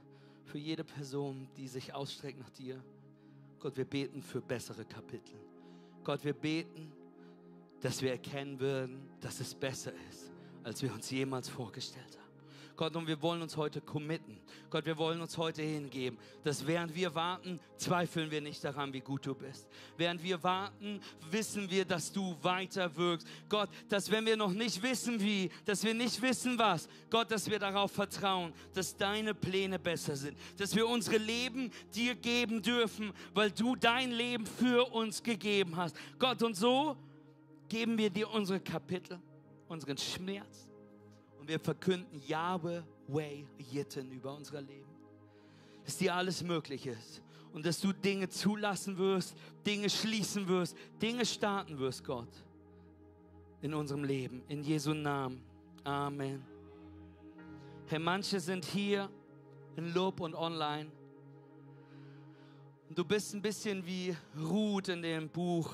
[0.46, 2.84] für jede Person, die sich ausstreckt nach dir.
[3.60, 5.36] Gott, wir beten für bessere Kapitel.
[6.04, 6.92] Gott, wir beten,
[7.80, 10.32] dass wir erkennen würden, dass es besser ist,
[10.64, 12.29] als wir uns jemals vorgestellt haben.
[12.80, 14.40] Gott, und wir wollen uns heute committen.
[14.70, 19.02] Gott, wir wollen uns heute hingeben, dass während wir warten, zweifeln wir nicht daran, wie
[19.02, 19.68] gut du bist.
[19.98, 23.28] Während wir warten, wissen wir, dass du weiter wirkst.
[23.50, 27.50] Gott, dass wenn wir noch nicht wissen, wie, dass wir nicht wissen, was, Gott, dass
[27.50, 30.38] wir darauf vertrauen, dass deine Pläne besser sind.
[30.56, 35.98] Dass wir unsere Leben dir geben dürfen, weil du dein Leben für uns gegeben hast.
[36.18, 36.96] Gott, und so
[37.68, 39.20] geben wir dir unsere Kapitel,
[39.68, 40.69] unseren Schmerz,
[41.50, 42.84] wir verkünden Yahweh
[43.72, 44.88] Yitten über unser Leben.
[45.84, 47.22] Dass dir alles möglich ist
[47.54, 49.36] und dass du Dinge zulassen wirst,
[49.66, 52.30] Dinge schließen wirst, Dinge starten wirst, Gott,
[53.62, 54.44] in unserem Leben.
[54.48, 55.42] In Jesu Namen.
[55.84, 56.46] Amen.
[57.88, 59.10] Herr, manche sind hier
[59.76, 60.92] in Lob und online.
[62.92, 65.74] Du bist ein bisschen wie Ruth in dem Buch,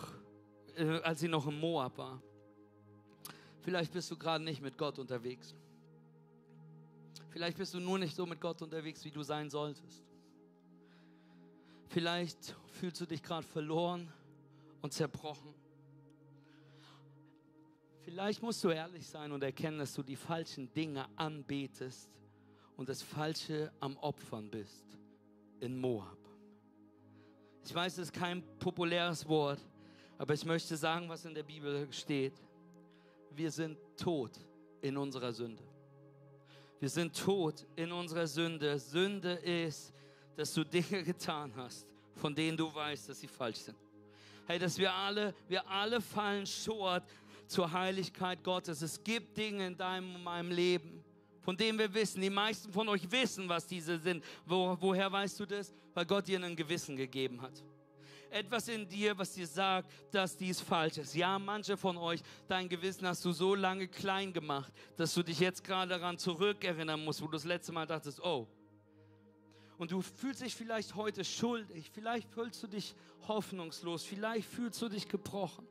[0.78, 2.22] äh, als sie noch im Moab war.
[3.62, 5.56] Vielleicht bist du gerade nicht mit Gott unterwegs.
[7.36, 10.06] Vielleicht bist du nur nicht so mit Gott unterwegs, wie du sein solltest.
[11.90, 14.10] Vielleicht fühlst du dich gerade verloren
[14.82, 15.54] und zerbrochen.
[18.06, 22.10] Vielleicht musst du ehrlich sein und erkennen, dass du die falschen Dinge anbetest
[22.78, 24.98] und das Falsche am Opfern bist
[25.60, 26.18] in Moab.
[27.66, 29.60] Ich weiß, es ist kein populäres Wort,
[30.18, 32.42] aber ich möchte sagen, was in der Bibel steht.
[33.32, 34.40] Wir sind tot
[34.80, 35.75] in unserer Sünde.
[36.80, 38.78] Wir sind tot in unserer Sünde.
[38.80, 39.94] Sünde ist,
[40.36, 43.78] dass du Dinge getan hast, von denen du weißt, dass sie falsch sind.
[44.48, 47.04] Hey, dass wir alle, wir alle fallen short
[47.48, 48.82] zur Heiligkeit Gottes.
[48.82, 51.04] Es gibt Dinge in deinem und meinem Leben,
[51.42, 54.24] von denen wir wissen, die meisten von euch wissen, was diese sind.
[54.46, 55.74] Wo, woher weißt du das?
[55.94, 57.64] Weil Gott dir ein Gewissen gegeben hat
[58.36, 61.16] etwas in dir, was dir sagt, dass dies falsch ist.
[61.16, 65.40] Ja, manche von euch, dein Gewissen hast du so lange klein gemacht, dass du dich
[65.40, 68.48] jetzt gerade daran zurückerinnern musst, wo du das letzte Mal dachtest, oh.
[69.78, 72.94] Und du fühlst dich vielleicht heute schuldig, vielleicht fühlst du dich
[73.28, 75.66] hoffnungslos, vielleicht fühlst du dich gebrochen.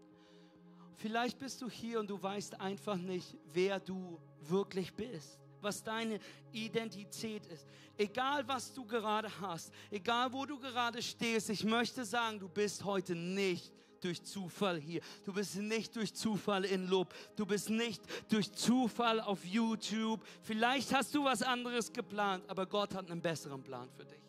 [0.97, 6.21] Vielleicht bist du hier und du weißt einfach nicht, wer du wirklich bist was deine
[6.53, 7.67] Identität ist.
[7.97, 12.85] Egal, was du gerade hast, egal, wo du gerade stehst, ich möchte sagen, du bist
[12.85, 13.73] heute nicht
[14.05, 15.01] durch Zufall hier.
[15.25, 17.15] Du bist nicht durch Zufall in Lob.
[17.37, 20.21] Du bist nicht durch Zufall auf YouTube.
[20.43, 24.21] Vielleicht hast du was anderes geplant, aber Gott hat einen besseren Plan für dich.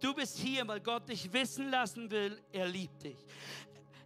[0.00, 3.18] Du bist hier, weil Gott dich wissen lassen will, er liebt dich.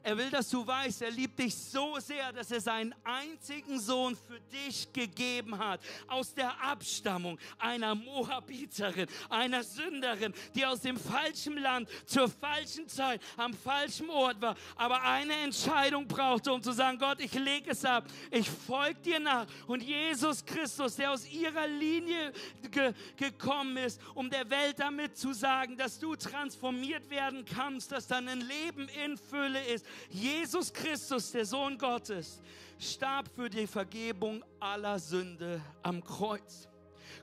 [0.04, 4.14] Er will, dass du weißt, er liebt dich so sehr, dass er seinen einzigen Sohn
[4.14, 5.80] für dich gegeben hat.
[6.06, 13.22] Aus der Abstammung einer Moabiterin, einer Sünderin, die aus dem falschen Land zur falschen Zeit
[13.38, 17.82] am falschen Ort war, aber eine Entscheidung brauchte, um zu sagen, Gott, ich lege es
[17.82, 19.46] ab, ich folge dir nach.
[19.66, 22.30] Und Jesus Christus, der aus ihrer Linie
[22.70, 28.06] ge gekommen ist, um der Welt damit zu sagen, dass du transformiert werden kannst, dass
[28.06, 32.40] dann ein Leben in Fülle ist, Jesus Christus, der Sohn Gottes,
[32.78, 36.68] starb für die Vergebung aller Sünde am Kreuz.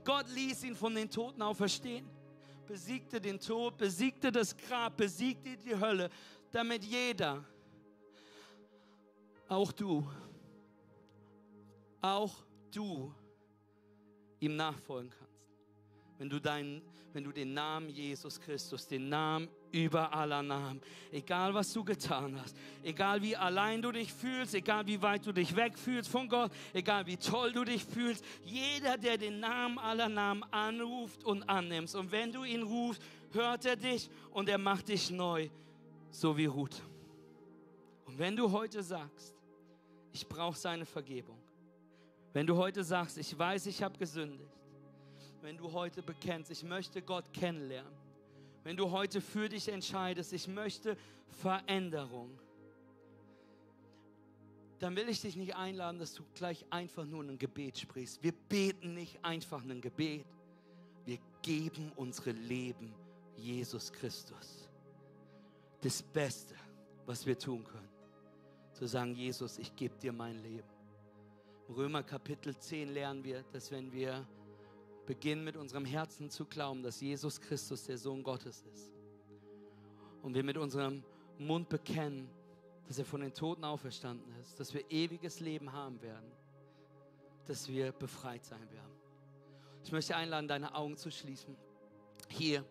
[0.04, 2.10] Gott ließ ihn von den Toten auferstehen,
[2.66, 6.10] besiegte den Tod, besiegte das Grab, besiegte die Hölle,
[6.52, 7.44] damit jeder,
[9.48, 10.08] auch du,
[12.02, 12.34] auch
[12.72, 13.14] du
[14.40, 15.32] ihm nachfolgen kannst.
[16.22, 20.80] Wenn du, dein, wenn du den Namen Jesus Christus, den Namen über aller Namen.
[21.12, 25.32] Egal was du getan hast, egal wie allein du dich fühlst, egal wie weit du
[25.32, 30.10] dich wegfühlst von Gott, egal wie toll du dich fühlst, jeder, der den Namen aller
[30.10, 31.96] Namen anruft und annimmst.
[31.96, 33.02] Und wenn du ihn rufst,
[33.32, 35.50] hört er dich und er macht dich neu,
[36.12, 36.84] so wie Ruth.
[38.06, 39.36] Und wenn du heute sagst,
[40.14, 41.42] ich brauche seine Vergebung,
[42.32, 44.61] wenn du heute sagst, ich weiß, ich habe gesündigt,
[45.42, 47.94] wenn du heute bekennst, ich möchte Gott kennenlernen,
[48.64, 50.96] wenn du heute für dich entscheidest, ich möchte
[51.28, 52.40] Veränderung,
[54.80, 58.24] dann will ich dich nicht einladen, dass du gleich einfach nur ein Gebet sprichst.
[58.24, 60.26] Wir beten nicht einfach ein Gebet.
[61.06, 62.94] Wir geben unsere Leben
[63.36, 64.70] Jesus Christus.
[65.82, 66.56] Das Beste,
[67.06, 67.90] was wir tun können,
[68.74, 70.68] zu sagen, Jesus, ich gebe dir mein Leben.
[71.68, 74.28] Im Römer Kapitel 10 lernen wir, dass wenn wir
[75.06, 78.92] beginnen mit unserem Herzen zu glauben, dass Jesus Christus der Sohn Gottes ist.
[80.22, 81.04] Und wir mit unserem
[81.38, 82.30] Mund bekennen,
[82.88, 86.32] dass er von den Toten auferstanden ist, dass wir ewiges Leben haben werden,
[87.46, 88.92] dass wir befreit sein werden.
[89.84, 91.56] Ich möchte einladen, deine Augen zu schließen.
[92.30, 92.64] Hier,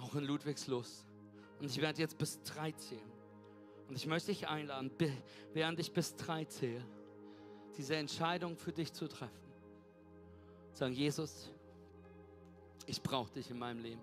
[0.00, 1.06] auch in Ludwigslust.
[1.60, 3.12] Und ich werde jetzt bis drei zählen.
[3.88, 4.90] Und ich möchte dich einladen,
[5.52, 6.84] während ich bis drei zähle,
[7.76, 9.46] diese Entscheidung für dich zu treffen.
[10.72, 11.50] Sagen, Jesus,
[12.86, 14.00] ich brauche dich in meinem Leben.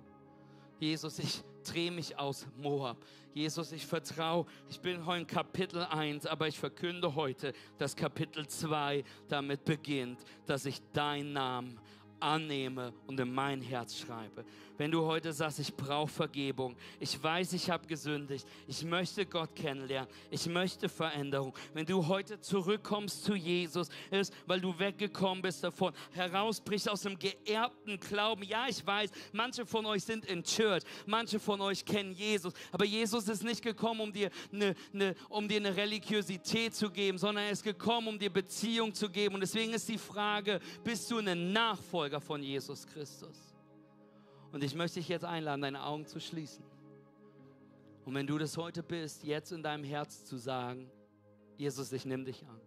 [0.80, 2.98] Jesus, ich drehe mich aus Moab.
[3.34, 8.46] Jesus, ich vertraue, ich bin heute in Kapitel 1, aber ich verkünde heute, dass Kapitel
[8.46, 11.80] 2 damit beginnt, dass ich deinen Namen
[12.24, 14.46] annehme und in mein Herz schreibe.
[14.78, 19.56] Wenn du heute sagst, ich brauche Vergebung, ich weiß, ich habe gesündigt, ich möchte Gott
[19.56, 21.54] kennenlernen, ich möchte Veränderung.
[21.74, 27.20] Wenn du heute zurückkommst zu Jesus, ist, weil du weggekommen bist davon, herausbrichst aus dem
[27.20, 28.44] geerbten Glauben.
[28.44, 32.86] Ja, ich weiß, manche von euch sind in Church, manche von euch kennen Jesus, aber
[32.86, 37.46] Jesus ist nicht gekommen, um dir eine, eine, um dir eine Religiosität zu geben, sondern
[37.46, 39.36] er ist gekommen, um dir Beziehung zu geben.
[39.36, 43.56] Und deswegen ist die Frage, bist du ein Nachfolger von Jesus Christus?
[44.52, 46.64] Und ich möchte dich jetzt einladen, deine Augen zu schließen.
[48.06, 50.92] Und wenn du das heute bist, jetzt in deinem Herz zu sagen,
[51.58, 52.62] Jesus, ich nehme dich an.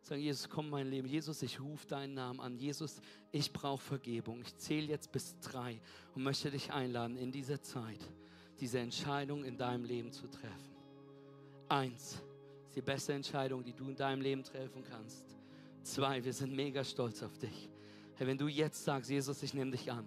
[0.00, 1.06] Sagen, Jesus, komm in mein Leben.
[1.06, 2.56] Jesus, ich rufe deinen Namen an.
[2.56, 3.00] Jesus,
[3.30, 4.40] ich brauche Vergebung.
[4.40, 5.80] Ich zähle jetzt bis drei
[6.14, 8.00] und möchte dich einladen, in dieser Zeit
[8.58, 10.76] diese Entscheidung in deinem Leben zu treffen.
[11.68, 12.14] Eins
[12.66, 15.24] ist die beste Entscheidung, die du in deinem Leben treffen kannst.
[15.82, 17.68] Zwei, wir sind mega stolz auf dich.
[18.18, 20.04] Hey, wenn du jetzt sagst, Jesus, ich nehme dich an,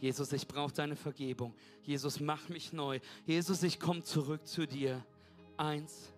[0.00, 1.54] Jesus, ich brauche deine Vergebung.
[1.84, 2.98] Jesus, mach mich neu.
[3.26, 5.06] Jesus, ich komme zurück zu dir.
[5.56, 6.12] Eins,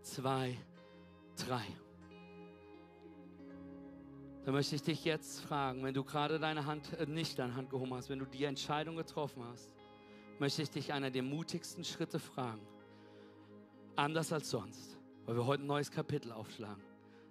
[0.00, 0.56] zwei,
[1.36, 1.62] drei.
[4.46, 7.68] Da möchte ich dich jetzt fragen, wenn du gerade deine Hand, äh, nicht deine Hand
[7.68, 9.70] gehoben hast, wenn du die Entscheidung getroffen hast,
[10.38, 12.66] möchte ich dich einer der mutigsten Schritte fragen.
[13.94, 16.82] Anders als sonst, weil wir heute ein neues Kapitel aufschlagen.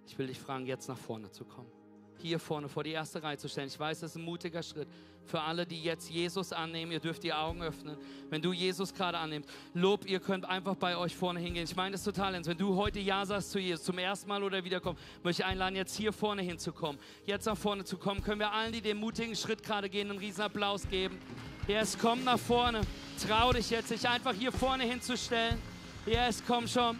[0.06, 1.77] Ich will dich fragen, jetzt nach vorne zu kommen.
[2.20, 3.68] Hier vorne vor die erste Reihe zu stellen.
[3.68, 4.88] Ich weiß, das ist ein mutiger Schritt.
[5.24, 7.98] Für alle, die jetzt Jesus annehmen, ihr dürft die Augen öffnen.
[8.30, 11.64] Wenn du Jesus gerade annimmst, Lob, ihr könnt einfach bei euch vorne hingehen.
[11.64, 12.48] Ich meine das total ernst.
[12.48, 15.76] Wenn du heute Ja sagst zu Jesus, zum ersten Mal oder wiederkommen, möchte ich einladen,
[15.76, 16.98] jetzt hier vorne hinzukommen.
[17.26, 20.18] Jetzt nach vorne zu kommen, können wir allen, die den mutigen Schritt gerade gehen, einen
[20.18, 21.18] riesen Applaus geben.
[21.66, 22.80] Yes, komm nach vorne.
[23.26, 25.58] Trau dich jetzt, dich einfach hier vorne hinzustellen.
[26.06, 26.98] Yes, komm schon.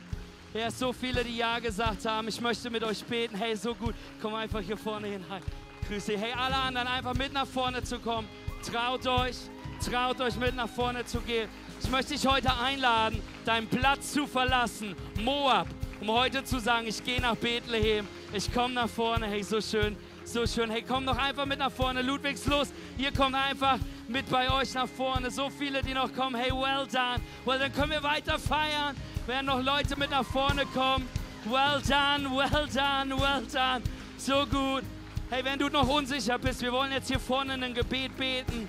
[0.55, 2.27] Ja, so viele, die Ja gesagt haben.
[2.29, 3.37] Ich möchte mit euch beten.
[3.37, 3.95] Hey, so gut.
[4.21, 5.25] Komm einfach hier vorne hin.
[5.29, 5.41] Hi.
[5.87, 6.17] Grüße.
[6.17, 8.27] Hey, alle anderen, einfach mit nach vorne zu kommen.
[8.63, 9.37] Traut euch,
[9.85, 11.49] traut euch mit nach vorne zu gehen.
[11.83, 14.97] Ich möchte dich heute einladen, deinen Platz zu verlassen.
[15.23, 15.69] Moab,
[16.01, 18.09] um heute zu sagen, ich gehe nach Bethlehem.
[18.33, 19.27] Ich komme nach vorne.
[19.27, 20.71] Hey, so schön, so schön.
[20.71, 22.01] Hey, komm doch einfach mit nach vorne.
[22.01, 23.79] Ludwigslust, ihr kommt einfach
[24.09, 25.31] mit bei euch nach vorne.
[25.31, 26.35] So viele, die noch kommen.
[26.35, 27.21] Hey, well done.
[27.45, 28.97] Well, dann können wir weiter feiern.
[29.27, 31.07] Werden noch Leute mit nach vorne kommen.
[31.45, 33.83] Well done, well done, well done.
[34.17, 34.83] So gut.
[35.31, 38.69] Hey, wenn du noch unsicher bist, wir wollen jetzt hier vorne ein Gebet beten,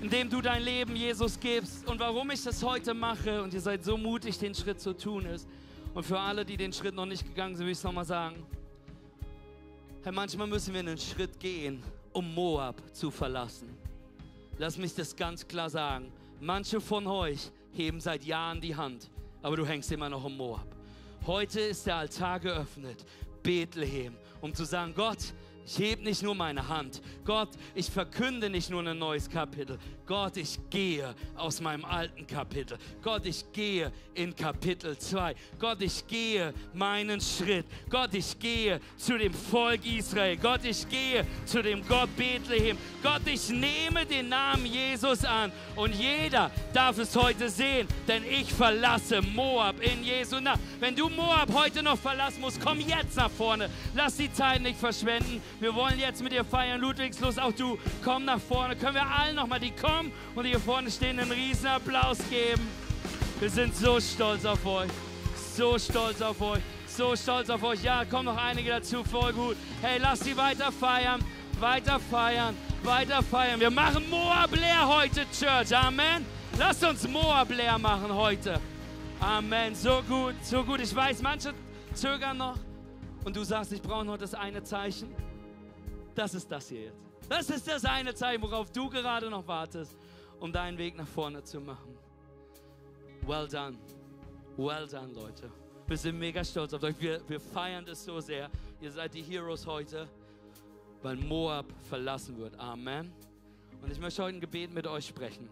[0.00, 1.86] in dem du dein Leben Jesus gibst.
[1.86, 5.26] Und warum ich das heute mache, und ihr seid so mutig, den Schritt zu tun,
[5.26, 5.46] ist,
[5.92, 8.46] und für alle, die den Schritt noch nicht gegangen sind, will ich es nochmal sagen.
[10.02, 13.79] Hey, manchmal müssen wir einen Schritt gehen, um Moab zu verlassen.
[14.60, 16.12] Lass mich das ganz klar sagen.
[16.38, 19.10] Manche von euch heben seit Jahren die Hand
[19.42, 20.66] aber du hängst immer noch im Moab.
[21.26, 23.04] Heute ist der Altar geöffnet,
[23.42, 25.34] Bethlehem, um zu sagen, Gott,
[25.70, 27.00] ich hebe nicht nur meine Hand.
[27.24, 29.78] Gott, ich verkünde nicht nur ein neues Kapitel.
[30.04, 32.76] Gott, ich gehe aus meinem alten Kapitel.
[33.00, 35.36] Gott, ich gehe in Kapitel 2.
[35.60, 37.66] Gott, ich gehe meinen Schritt.
[37.88, 40.36] Gott, ich gehe zu dem Volk Israel.
[40.38, 42.76] Gott, ich gehe zu dem Gott Bethlehem.
[43.00, 45.52] Gott, ich nehme den Namen Jesus an.
[45.76, 50.60] Und jeder darf es heute sehen, denn ich verlasse Moab in Jesu Namen.
[50.80, 53.70] Wenn du Moab heute noch verlassen musst, komm jetzt nach vorne.
[53.94, 55.40] Lass die Zeit nicht verschwenden.
[55.60, 56.80] Wir wollen jetzt mit dir feiern.
[56.80, 58.74] Ludwigslust, auch du, komm nach vorne.
[58.76, 62.66] Können wir allen nochmal, die kommen und hier vorne stehen, einen riesen Applaus geben.
[63.38, 64.90] Wir sind so stolz auf euch.
[65.54, 66.62] So stolz auf euch.
[66.86, 67.82] So stolz auf euch.
[67.82, 69.04] Ja, kommen noch einige dazu.
[69.04, 69.56] Voll gut.
[69.82, 71.22] Hey, lass sie weiter feiern.
[71.58, 72.56] Weiter feiern.
[72.82, 73.60] Weiter feiern.
[73.60, 75.76] Wir machen Moab leer heute, Church.
[75.76, 76.24] Amen.
[76.58, 78.58] Lasst uns Moab leer machen heute.
[79.20, 79.74] Amen.
[79.74, 80.80] So gut, so gut.
[80.80, 81.52] Ich weiß, manche
[81.92, 82.56] zögern noch.
[83.24, 85.14] Und du sagst, ich brauche noch das eine Zeichen.
[86.14, 87.10] Das ist das hier jetzt.
[87.28, 89.96] Das ist das eine Zeichen, worauf du gerade noch wartest,
[90.40, 91.96] um deinen Weg nach vorne zu machen.
[93.26, 93.78] Well done.
[94.56, 95.50] Well done, Leute.
[95.86, 97.00] Wir sind mega stolz auf euch.
[97.00, 98.50] Wir, wir feiern das so sehr.
[98.80, 100.08] Ihr seid die Heroes heute,
[101.02, 102.58] weil Moab verlassen wird.
[102.58, 103.12] Amen.
[103.82, 105.48] Und ich möchte heute ein Gebet mit euch sprechen.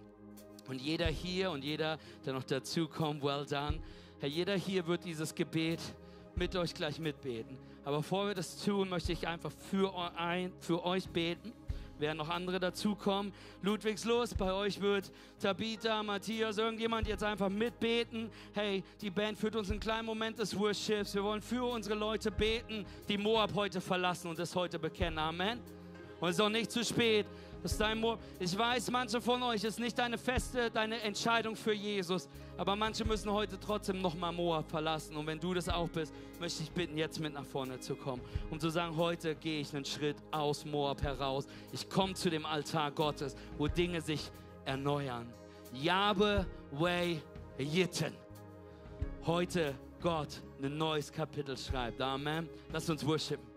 [0.69, 3.81] Und jeder hier und jeder, der noch dazu kommt, well done.
[4.21, 5.81] Herr, jeder hier wird dieses Gebet
[6.35, 7.57] mit euch gleich mitbeten.
[7.89, 11.55] Aber bevor wir das tun, möchte ich einfach für, ein, für euch beten.
[11.99, 13.33] Werden noch andere dazukommen.
[13.63, 15.11] Ludwigslos, bei euch wird
[15.41, 18.29] Tabitha, Matthias, irgendjemand jetzt einfach mitbeten.
[18.53, 21.15] Hey, die Band führt uns einen kleinen Moment des Worships.
[21.15, 25.19] Wir wollen für unsere Leute beten, die Moab heute verlassen und das heute bekennen.
[25.19, 25.59] Amen.
[26.21, 27.25] Und es ist auch nicht zu spät.
[27.63, 31.57] Das ist dein Mo ich weiß, manche von euch ist nicht deine feste, deine Entscheidung
[31.57, 35.17] für Jesus, aber manche müssen heute trotzdem nochmal Moab verlassen.
[35.17, 38.23] Und wenn du das auch bist, möchte ich bitten, jetzt mit nach vorne zu kommen
[38.51, 41.47] und zu sagen, heute gehe ich einen Schritt aus Moab heraus.
[41.73, 44.31] Ich komme zu dem Altar Gottes, wo Dinge sich
[44.65, 45.33] erneuern.
[45.73, 47.21] Jabe Way
[47.59, 48.15] Yitten.
[49.27, 52.01] Heute Gott ein neues Kapitel schreibt.
[52.01, 52.49] Amen.
[52.73, 53.48] Lass uns worshipen.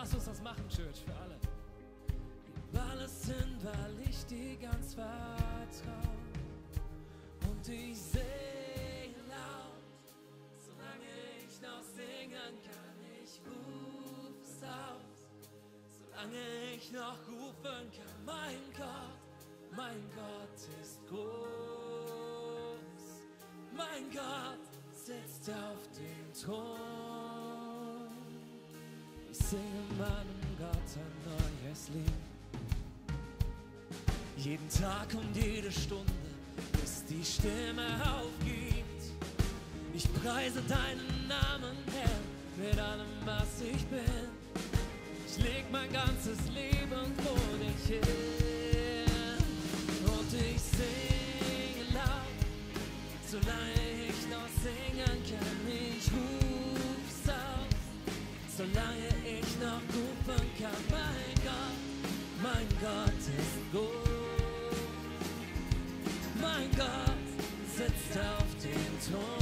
[0.00, 1.36] Lass uns das machen, Church, für alle.
[2.72, 6.16] Gib alles hin, weil ich dir ganz vertraue.
[7.50, 9.84] Und ich sehe laut,
[10.58, 11.12] solange
[11.46, 15.28] ich noch singen kann, ich rufe es aus.
[15.90, 21.20] Solange ich noch rufen kann, mein Gott, mein Gott ist groß.
[23.76, 27.09] Mein Gott sitzt auf dem Thron
[29.50, 32.20] singe meinem Gott ein neues Lied.
[34.36, 36.12] Jeden Tag und jede Stunde,
[36.80, 39.02] bis die Stimme aufgibt.
[39.92, 42.20] Ich preise deinen Namen, Herr,
[42.64, 44.28] mit allem, was ich bin.
[45.26, 49.36] Ich leg mein ganzes Leben vor dich hin.
[50.06, 52.40] Und ich singe laut,
[53.26, 55.60] solange ich noch singen kann.
[55.66, 59.09] Ich ruf's aus, solange
[60.30, 64.10] rufen kann, mein Gott, mein Gott ist gut.
[66.40, 67.16] Mein Gott
[67.76, 69.39] sitzt auf dem Thron.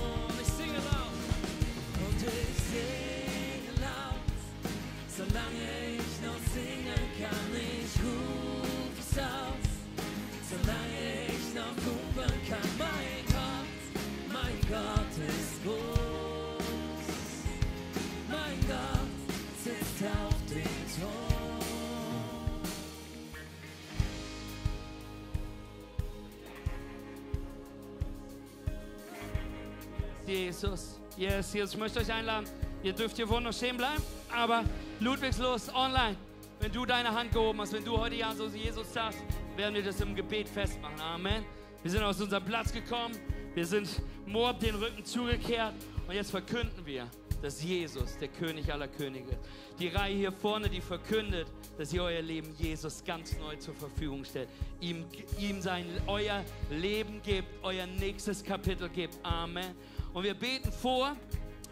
[30.28, 31.00] Jesus.
[31.16, 31.72] Yes, Jesus.
[31.72, 32.46] Ich möchte euch einladen.
[32.82, 34.62] Ihr dürft hier vorne noch stehen bleiben, aber
[35.00, 36.16] Ludwigslos online.
[36.60, 39.18] Wenn du deine Hand gehoben hast, wenn du heute ja so Jesus sagst,
[39.56, 41.00] werden wir das im Gebet festmachen.
[41.00, 41.44] Amen.
[41.82, 43.16] Wir sind aus unserem Platz gekommen.
[43.54, 43.88] Wir sind
[44.26, 45.74] Moab den Rücken zugekehrt
[46.06, 47.08] und jetzt verkünden wir,
[47.40, 49.40] dass Jesus der König aller Könige ist.
[49.78, 51.46] Die Reihe hier vorne, die verkündet,
[51.78, 54.48] dass ihr euer Leben Jesus ganz neu zur Verfügung stellt.
[54.80, 55.04] Ihm,
[55.38, 59.18] ihm sein, euer Leben gebt, euer nächstes Kapitel gebt.
[59.22, 59.74] Amen.
[60.12, 61.16] Und wir beten vor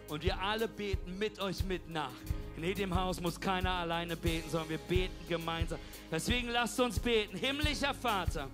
[0.07, 2.11] und wir alle beten mit euch mit nach.
[2.55, 5.77] In dem Haus muss keiner alleine beten, sondern wir beten gemeinsam.
[6.11, 7.37] Deswegen lasst uns beten.
[7.37, 8.49] Himmlischer Vater,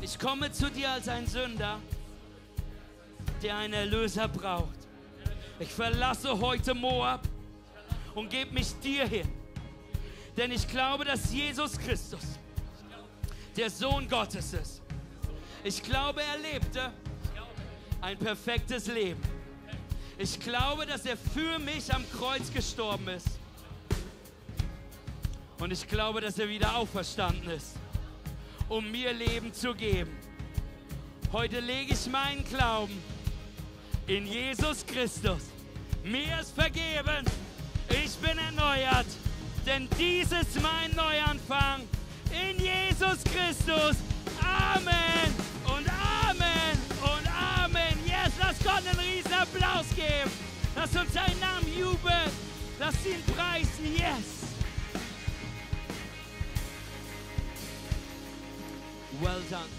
[0.00, 1.80] ich komme zu dir als ein Sünder,
[3.42, 4.78] der einen Erlöser braucht.
[5.60, 7.26] Ich verlasse heute Moab
[8.14, 9.28] und gebe mich dir hin.
[10.36, 12.22] Denn ich glaube, dass Jesus Christus
[13.56, 14.82] der Sohn Gottes ist.
[15.64, 16.92] Ich glaube, er lebte
[18.00, 19.20] ein perfektes Leben.
[20.18, 23.28] Ich glaube, dass er für mich am Kreuz gestorben ist.
[25.60, 27.74] Und ich glaube, dass er wieder auferstanden ist,
[28.68, 30.16] um mir Leben zu geben.
[31.32, 32.96] Heute lege ich meinen Glauben
[34.06, 35.42] in Jesus Christus.
[36.04, 37.24] Mir ist vergeben,
[37.90, 39.06] ich bin erneuert,
[39.66, 41.82] denn dies ist mein Neuanfang
[42.30, 43.96] in Jesus Christus.
[44.40, 45.34] Amen
[45.64, 46.18] und Amen
[47.68, 47.98] Amen.
[48.06, 50.30] Yes, lass Gott einen riesen Applaus geben.
[50.74, 52.30] Lass uns seinen Namen jubeln.
[52.78, 53.94] Lass ihn preisen.
[53.96, 54.38] Yes.
[59.20, 59.77] Well done.